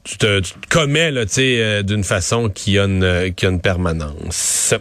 tu 0.04 0.18
te, 0.18 0.38
tu 0.38 0.52
te 0.52 0.68
commets, 0.68 1.10
là, 1.10 1.26
tu 1.26 1.32
sais, 1.32 1.56
euh, 1.60 1.82
d'une 1.82 2.04
façon 2.04 2.48
qui 2.48 2.78
a 2.78 2.84
une, 2.84 3.02
euh, 3.02 3.30
qui 3.30 3.44
a 3.44 3.48
une 3.48 3.60
permanence. 3.60 4.72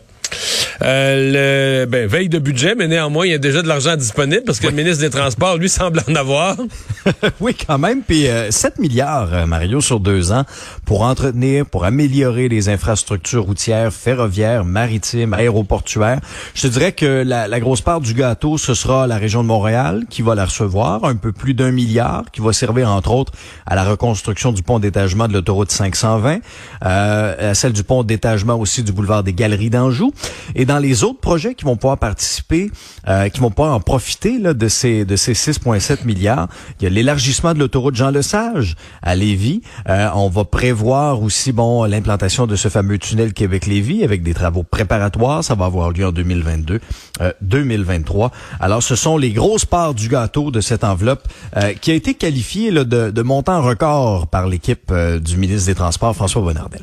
Euh, 0.84 1.82
le, 1.82 1.86
ben, 1.86 2.08
veille 2.08 2.30
de 2.30 2.40
budget, 2.40 2.76
mais 2.76 2.88
néanmoins, 2.88 3.26
il 3.26 3.32
y 3.32 3.36
a 3.36 3.40
déjà 3.40 3.62
de 3.62 3.68
l'argent 3.68 3.96
disponible 3.96 4.44
parce 4.46 4.60
que 4.60 4.68
le 4.68 4.74
ministre 4.74 5.02
des 5.02 5.10
Transports, 5.10 5.58
lui, 5.58 5.70
semble 5.78 6.04
en 6.08 6.16
avoir. 6.16 6.56
oui, 7.40 7.56
quand 7.56 7.78
même. 7.78 8.02
Puis 8.02 8.28
euh, 8.28 8.52
7 8.52 8.80
milliards, 8.80 9.34
euh, 9.34 9.46
Mario, 9.46 9.82
sur 9.82 10.00
deux 10.00 10.32
ans 10.32 10.44
pour 10.86 11.02
entretenir, 11.02 11.66
pour 11.66 11.86
améliorer 11.86 12.48
les 12.50 12.70
infrastructures 12.70 13.44
routières, 13.44 13.92
ferroviaires, 13.92 14.66
maritimes, 14.66 15.34
aéroportuaires. 15.34 16.20
Je 16.54 16.64
te 16.64 16.68
dirais 16.68 16.92
que 16.92 17.24
la, 17.26 17.48
la 17.48 17.60
grosse 17.60 17.82
part 17.82 18.02
du 18.02 18.14
gâteau, 18.14 18.58
ce 18.58 18.74
sera 18.74 19.08
la 19.08 19.18
région 19.18 19.42
de 19.42 19.48
Montréal 19.48 20.04
qui 20.10 20.22
va 20.22 20.36
la 20.36 20.46
recevoir, 20.46 21.04
un 21.06 21.16
peu 21.16 21.32
plus 21.32 21.54
d'un 21.54 21.72
milliard, 21.72 22.24
qui 22.32 22.42
va 22.42 22.54
servir 22.54 22.90
entre 22.90 23.12
autres 23.12 23.34
à 23.66 23.76
la 23.76 23.84
reconstruction 23.84 24.52
du 24.52 24.64
pont 24.64 24.80
d'étagement 24.80 25.28
de 25.28 25.34
l'autoroute 25.34 25.72
520, 25.72 26.40
euh, 26.86 27.52
à 27.52 27.54
celle 27.54 27.74
du 27.74 27.84
pont 27.84 28.04
d'étagement 28.04 28.56
aussi 28.60 28.84
du 28.84 28.92
boulevard 28.92 29.24
des 29.24 29.34
Galeries 29.34 29.70
d'Anjou. 29.70 30.12
Et 30.56 30.66
dans 30.66 30.80
les 30.80 31.04
autres 31.04 31.20
projets 31.20 31.56
qui 31.56 31.66
vont 31.66 31.76
pouvoir 31.76 31.98
participer, 31.98 32.72
euh, 33.08 33.30
qui 33.30 33.40
vont 33.40 33.52
pouvoir 33.52 33.74
en 33.74 33.80
profiter 33.80 34.40
là, 34.40 34.54
de 34.54 34.68
ces 34.68 35.06
de 35.06 35.16
ces 35.16 35.34
6,7 35.34 36.06
milliards, 36.06 36.48
il 36.80 36.84
y 36.84 36.88
a 36.88 36.90
l'élargissement 36.90 37.54
de 37.54 37.60
l'autoroute 37.60 37.96
Jean 37.96 38.12
Lesage 38.12 38.76
à 39.02 39.16
Lévis. 39.16 39.62
Euh, 39.90 40.10
on 40.16 40.30
va 40.30 40.46
prévoir 40.46 41.22
aussi 41.22 41.52
bon 41.52 41.84
l'implantation 41.84 42.48
de 42.48 42.56
ce 42.56 42.70
fameux 42.70 42.98
tunnel 42.98 43.34
Québec-Lévis 43.34 44.04
avec 44.04 44.24
des 44.24 44.34
travaux 44.34 44.64
préparatoires. 44.64 45.44
Ça 45.44 45.56
va 45.56 45.66
avoir 45.66 45.92
lieu 45.92 46.06
en 46.06 46.12
2022, 46.12 46.80
euh, 47.22 47.32
2023. 47.42 48.32
Alors, 48.60 48.84
ce 48.84 48.96
sont 48.96 49.18
les 49.18 49.32
grosses 49.32 49.66
parts 49.66 49.94
du 49.94 50.08
gâteau 50.08 50.52
de 50.52 50.62
cette 50.62 50.84
enveloppe 50.84 51.28
euh, 51.56 51.74
qui 51.74 51.92
a 51.92 51.94
été 51.94 52.14
qualifiée 52.14 52.72
là, 52.72 52.84
de, 52.84 53.12
de 53.12 53.22
montant 53.22 53.62
record 53.62 54.28
par 54.28 54.48
l'équipe 54.48 54.92
euh, 54.92 55.20
du 55.20 55.38
ministre 55.38 55.68
des 55.68 55.76
Transports, 55.76 56.16
François 56.16 56.42
Bonnardel. 56.42 56.82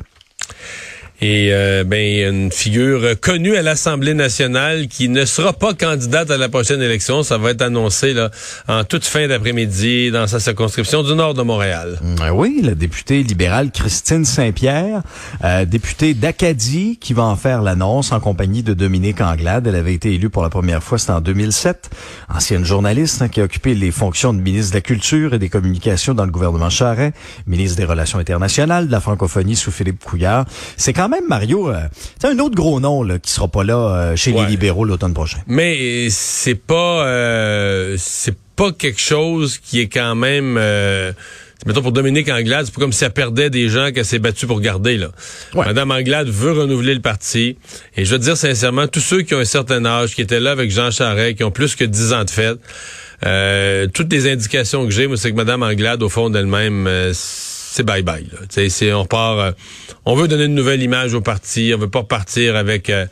Et 1.21 1.49
euh, 1.51 1.83
ben 1.85 2.29
une 2.29 2.51
figure 2.51 3.19
connue 3.21 3.55
à 3.55 3.61
l'Assemblée 3.61 4.13
nationale 4.13 4.87
qui 4.87 5.07
ne 5.07 5.23
sera 5.23 5.53
pas 5.53 5.73
candidate 5.73 6.29
à 6.29 6.37
la 6.37 6.49
prochaine 6.49 6.81
élection. 6.81 7.23
Ça 7.23 7.37
va 7.37 7.51
être 7.51 7.61
annoncé 7.61 8.13
là 8.13 8.31
en 8.67 8.83
toute 8.83 9.05
fin 9.05 9.27
d'après-midi 9.27 10.11
dans 10.11 10.27
sa 10.27 10.41
circonscription 10.41 11.03
du 11.03 11.15
nord 11.15 11.33
de 11.33 11.41
Montréal. 11.41 11.99
Euh, 12.03 12.29
Oui, 12.31 12.59
la 12.63 12.75
députée 12.75 13.23
libérale 13.23 13.71
Christine 13.71 14.25
Saint-Pierre, 14.25 15.03
euh, 15.43 15.63
députée 15.63 16.13
d'Acadie, 16.13 16.97
qui 16.99 17.13
va 17.13 17.23
en 17.23 17.37
faire 17.37 17.61
l'annonce 17.61 18.11
en 18.11 18.19
compagnie 18.19 18.61
de 18.61 18.73
Dominique 18.73 19.21
Anglade. 19.21 19.67
Elle 19.67 19.75
avait 19.75 19.93
été 19.93 20.13
élue 20.13 20.29
pour 20.29 20.43
la 20.43 20.49
première 20.49 20.83
fois, 20.83 20.97
c'était 20.97 21.13
en 21.13 21.21
2007. 21.21 21.89
Ancienne 22.27 22.65
journaliste 22.65 23.21
hein, 23.21 23.29
qui 23.29 23.39
a 23.39 23.45
occupé 23.45 23.73
les 23.73 23.91
fonctions 23.91 24.33
de 24.33 24.41
ministre 24.41 24.71
de 24.71 24.77
la 24.77 24.81
Culture 24.81 25.33
et 25.33 25.39
des 25.39 25.49
Communications 25.49 26.13
dans 26.13 26.25
le 26.25 26.31
gouvernement 26.31 26.69
Charest, 26.69 27.13
ministre 27.47 27.77
des 27.77 27.85
Relations 27.85 28.19
internationales, 28.19 28.87
de 28.87 28.91
la 28.91 28.99
francophonie 28.99 29.55
sous 29.55 29.71
Philippe 29.71 30.03
Couillard. 30.03 30.45
C'est 30.75 30.91
quand 30.91 31.04
même, 31.07 31.27
Mario, 31.27 31.69
euh, 31.69 31.79
c'est 32.21 32.27
un 32.27 32.39
autre 32.39 32.55
gros 32.55 32.79
nom 32.79 33.03
là, 33.03 33.19
qui 33.19 33.31
sera 33.31 33.47
pas 33.47 33.63
là 33.63 33.75
euh, 33.77 34.15
chez 34.15 34.31
Ouais. 34.31 34.41
les 34.43 34.47
libéraux 34.51 34.85
l'automne 34.85 35.13
prochain. 35.13 35.39
Mais 35.47 36.07
c'est 36.09 36.55
pas 36.55 37.05
euh, 37.07 37.95
c'est 37.97 38.35
pas 38.55 38.71
quelque 38.71 38.99
chose 39.01 39.57
qui 39.57 39.79
est 39.81 39.87
quand 39.87 40.15
même 40.15 40.55
euh, 40.57 41.11
mettons 41.65 41.81
pour 41.81 41.91
Dominique 41.91 42.29
Anglade, 42.29 42.65
c'est 42.65 42.73
pas 42.73 42.79
comme 42.81 42.93
si 42.93 43.03
elle 43.03 43.11
perdait 43.11 43.49
des 43.49 43.67
gens 43.69 43.91
qu'elle 43.91 44.05
s'est 44.05 44.19
battue 44.19 44.45
pour 44.47 44.61
garder 44.61 44.97
là. 44.97 45.07
Ouais. 45.53 45.65
Madame 45.65 45.91
Anglade 45.91 46.27
veut 46.29 46.51
renouveler 46.53 46.93
le 46.93 47.01
parti 47.01 47.57
et 47.97 48.05
je 48.05 48.11
veux 48.11 48.19
te 48.19 48.23
dire 48.23 48.37
sincèrement 48.37 48.87
tous 48.87 48.99
ceux 49.01 49.21
qui 49.23 49.33
ont 49.35 49.39
un 49.39 49.45
certain 49.45 49.83
âge 49.85 50.15
qui 50.15 50.21
étaient 50.21 50.39
là 50.39 50.51
avec 50.51 50.71
Jean 50.71 50.91
Charest 50.91 51.35
qui 51.37 51.43
ont 51.43 51.51
plus 51.51 51.75
que 51.75 51.83
10 51.83 52.13
ans 52.13 52.23
de 52.23 52.29
fête 52.29 52.59
euh, 53.25 53.87
toutes 53.93 54.11
les 54.11 54.29
indications 54.31 54.85
que 54.85 54.91
j'ai 54.91 55.07
moi 55.07 55.17
c'est 55.17 55.31
que 55.31 55.35
Madame 55.37 55.63
Anglade 55.63 56.03
au 56.03 56.09
fond 56.09 56.29
d'elle-même 56.29 56.85
euh, 56.87 57.11
c'est 57.75 57.83
bye 57.83 58.03
bye. 58.03 58.25
Là. 58.31 58.39
C'est, 58.69 58.93
on 58.93 59.05
part, 59.05 59.37
euh, 59.37 59.51
on 60.05 60.15
veut 60.15 60.29
donner 60.29 60.45
une 60.45 60.55
nouvelle 60.55 60.81
image 60.81 61.13
au 61.13 61.19
parti. 61.19 61.73
On 61.75 61.77
veut 61.77 61.89
pas 61.89 62.03
partir 62.03 62.55
avec 62.55 62.89
euh, 62.89 63.05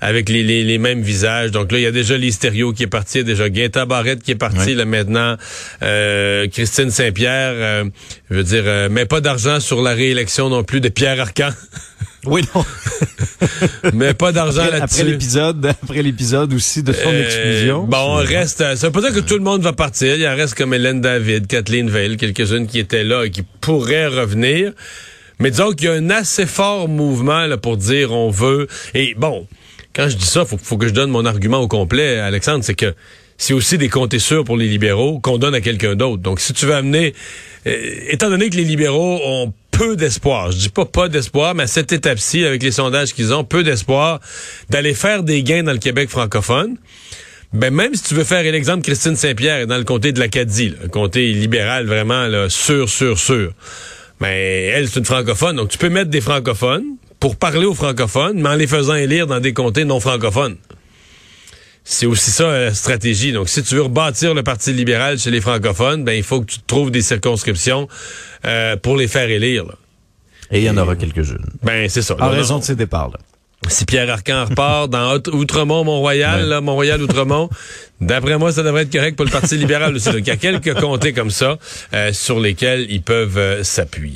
avec 0.00 0.30
les, 0.30 0.42
les, 0.42 0.64
les 0.64 0.78
mêmes 0.78 1.02
visages. 1.02 1.50
Donc 1.50 1.70
là, 1.70 1.78
il 1.78 1.82
y 1.82 1.86
a 1.86 1.92
déjà 1.92 2.16
l'Hystério 2.16 2.72
qui 2.72 2.84
est 2.84 2.86
parti, 2.86 3.18
il 3.18 3.20
y 3.20 3.20
a 3.20 3.24
déjà 3.24 3.50
Guetta 3.50 3.84
Barrette 3.84 4.22
qui 4.22 4.30
est 4.30 4.36
parti. 4.36 4.74
Là 4.74 4.86
maintenant, 4.86 5.36
euh, 5.82 6.48
Christine 6.48 6.90
Saint-Pierre, 6.90 7.52
euh, 7.56 7.84
je 8.30 8.36
veux 8.36 8.44
dire, 8.44 8.62
euh, 8.64 8.88
met 8.88 9.04
pas 9.04 9.20
d'argent 9.20 9.60
sur 9.60 9.82
la 9.82 9.92
réélection 9.92 10.48
non 10.48 10.64
plus 10.64 10.80
de 10.80 10.88
Pierre 10.88 11.20
Arcan. 11.20 11.50
Oui, 12.26 12.42
non. 12.54 12.64
mais 13.94 14.14
pas 14.14 14.32
d'argent 14.32 14.64
là-dessus. 14.64 15.00
après 15.00 15.04
l'épisode, 15.04 15.66
après 15.66 16.02
l'épisode 16.02 16.52
aussi 16.54 16.82
de 16.82 16.92
son 16.92 17.08
Euh, 17.08 17.24
exclusion. 17.24 17.84
Bon, 17.84 17.96
on 17.98 18.14
reste. 18.16 18.60
euh, 18.60 18.76
Ça 18.76 18.88
veut 18.88 18.92
pas 18.92 19.00
dire 19.00 19.12
que 19.12 19.20
tout 19.20 19.34
le 19.34 19.40
monde 19.44 19.62
va 19.62 19.72
partir. 19.72 20.16
Il 20.16 20.26
en 20.26 20.34
reste 20.36 20.54
comme 20.54 20.74
Hélène 20.74 21.00
David, 21.00 21.46
Kathleen 21.46 21.88
Veil, 21.90 22.16
quelques-unes 22.16 22.66
qui 22.66 22.78
étaient 22.78 23.04
là 23.04 23.24
et 23.24 23.30
qui 23.30 23.42
pourraient 23.60 24.08
revenir. 24.08 24.72
Mais 25.38 25.50
disons 25.50 25.72
qu'il 25.72 25.86
y 25.86 25.88
a 25.88 25.92
un 25.92 26.10
assez 26.10 26.46
fort 26.46 26.88
mouvement 26.88 27.46
là, 27.46 27.56
pour 27.56 27.76
dire 27.76 28.12
on 28.12 28.30
veut. 28.30 28.66
Et 28.94 29.14
bon, 29.16 29.46
quand 29.94 30.08
je 30.08 30.16
dis 30.16 30.24
ça, 30.26 30.44
faut, 30.44 30.58
faut 30.62 30.78
que 30.78 30.88
je 30.88 30.92
donne 30.92 31.10
mon 31.10 31.24
argument 31.26 31.58
au 31.60 31.68
complet, 31.68 32.18
Alexandre, 32.18 32.64
c'est 32.64 32.74
que 32.74 32.94
c'est 33.38 33.52
aussi 33.52 33.76
des 33.76 33.90
comptes 33.90 34.16
sûrs 34.16 34.44
pour 34.44 34.56
les 34.56 34.66
libéraux 34.66 35.20
qu'on 35.20 35.36
donne 35.36 35.54
à 35.54 35.60
quelqu'un 35.60 35.94
d'autre. 35.94 36.22
Donc, 36.22 36.40
si 36.40 36.54
tu 36.54 36.64
veux 36.64 36.74
amener, 36.74 37.12
euh, 37.66 37.94
étant 38.08 38.30
donné 38.30 38.48
que 38.48 38.56
les 38.56 38.64
libéraux 38.64 39.20
ont 39.22 39.52
peu 39.76 39.94
d'espoir, 39.94 40.52
je 40.52 40.56
dis 40.56 40.68
pas 40.70 40.86
pas 40.86 41.08
d'espoir, 41.08 41.54
mais 41.54 41.64
à 41.64 41.66
cette 41.66 41.92
étape-ci, 41.92 42.44
avec 42.44 42.62
les 42.62 42.70
sondages 42.70 43.12
qu'ils 43.12 43.34
ont, 43.34 43.44
peu 43.44 43.62
d'espoir 43.62 44.20
d'aller 44.70 44.94
faire 44.94 45.22
des 45.22 45.42
gains 45.42 45.62
dans 45.64 45.72
le 45.72 45.78
Québec 45.78 46.08
francophone. 46.08 46.76
Ben 47.52 47.72
même 47.72 47.94
si 47.94 48.02
tu 48.02 48.14
veux 48.14 48.24
faire 48.24 48.42
l'exemple 48.42 48.82
Christine 48.82 49.16
Saint-Pierre 49.16 49.66
dans 49.66 49.76
le 49.76 49.84
comté 49.84 50.12
de 50.12 50.18
l'Acadie, 50.18 50.74
le 50.82 50.88
comté 50.88 51.30
libéral 51.32 51.86
vraiment 51.86 52.26
là, 52.26 52.48
sûr, 52.48 52.88
sûr, 52.88 53.18
sûr. 53.18 53.52
Ben 54.18 54.28
elle 54.32 54.88
c'est 54.88 54.98
une 54.98 55.04
francophone, 55.04 55.56
donc 55.56 55.68
tu 55.68 55.78
peux 55.78 55.90
mettre 55.90 56.10
des 56.10 56.22
francophones 56.22 56.96
pour 57.20 57.36
parler 57.36 57.66
aux 57.66 57.74
francophones, 57.74 58.40
mais 58.40 58.48
en 58.48 58.54
les 58.54 58.66
faisant 58.66 58.94
élire 58.94 59.26
dans 59.26 59.40
des 59.40 59.52
comtés 59.52 59.84
non 59.84 60.00
francophones. 60.00 60.56
C'est 61.88 62.06
aussi 62.06 62.32
ça 62.32 62.50
la 62.50 62.74
stratégie. 62.74 63.30
Donc, 63.32 63.48
si 63.48 63.62
tu 63.62 63.76
veux 63.76 63.82
rebâtir 63.82 64.34
le 64.34 64.42
Parti 64.42 64.72
libéral 64.72 65.18
chez 65.20 65.30
les 65.30 65.40
francophones, 65.40 66.02
ben 66.04 66.12
il 66.12 66.24
faut 66.24 66.40
que 66.40 66.46
tu 66.50 66.58
trouves 66.66 66.90
des 66.90 67.00
circonscriptions 67.02 67.86
euh, 68.44 68.76
pour 68.76 68.96
les 68.96 69.06
faire 69.06 69.30
élire. 69.30 69.64
là. 69.64 69.74
Et 70.50 70.58
il 70.58 70.64
y 70.64 70.70
en 70.70 70.76
aura 70.76 70.96
quelques-unes. 70.96 71.46
Ben 71.62 71.88
c'est 71.88 72.02
ça. 72.02 72.14
En 72.16 72.26
non. 72.26 72.30
raison 72.30 72.58
de 72.58 72.64
ces 72.64 72.74
départs-là. 72.74 73.18
Si 73.68 73.84
Pierre 73.84 74.10
Arcan 74.10 74.44
repart 74.46 74.90
dans 74.90 75.12
Haute- 75.12 75.28
Outremont, 75.28 75.82
Mont-Royal, 75.84 76.40
Ouais. 76.42 76.46
là, 76.46 76.60
Mont-Royal, 76.60 77.02
Outremont, 77.02 77.48
d'après 78.00 78.36
moi, 78.38 78.52
ça 78.52 78.62
devrait 78.62 78.82
être 78.82 78.92
correct 78.92 79.16
pour 79.16 79.24
le 79.24 79.30
Parti 79.30 79.56
libéral 79.56 79.94
aussi. 79.94 80.06
Donc, 80.08 80.18
il 80.18 80.26
y 80.26 80.30
a 80.30 80.36
quelques 80.36 80.74
comtés 80.74 81.12
comme 81.12 81.30
ça 81.30 81.56
euh, 81.94 82.12
sur 82.12 82.38
lesquels 82.40 82.86
ils 82.90 83.02
peuvent 83.02 83.38
euh, 83.38 83.62
s'appuyer. 83.64 84.04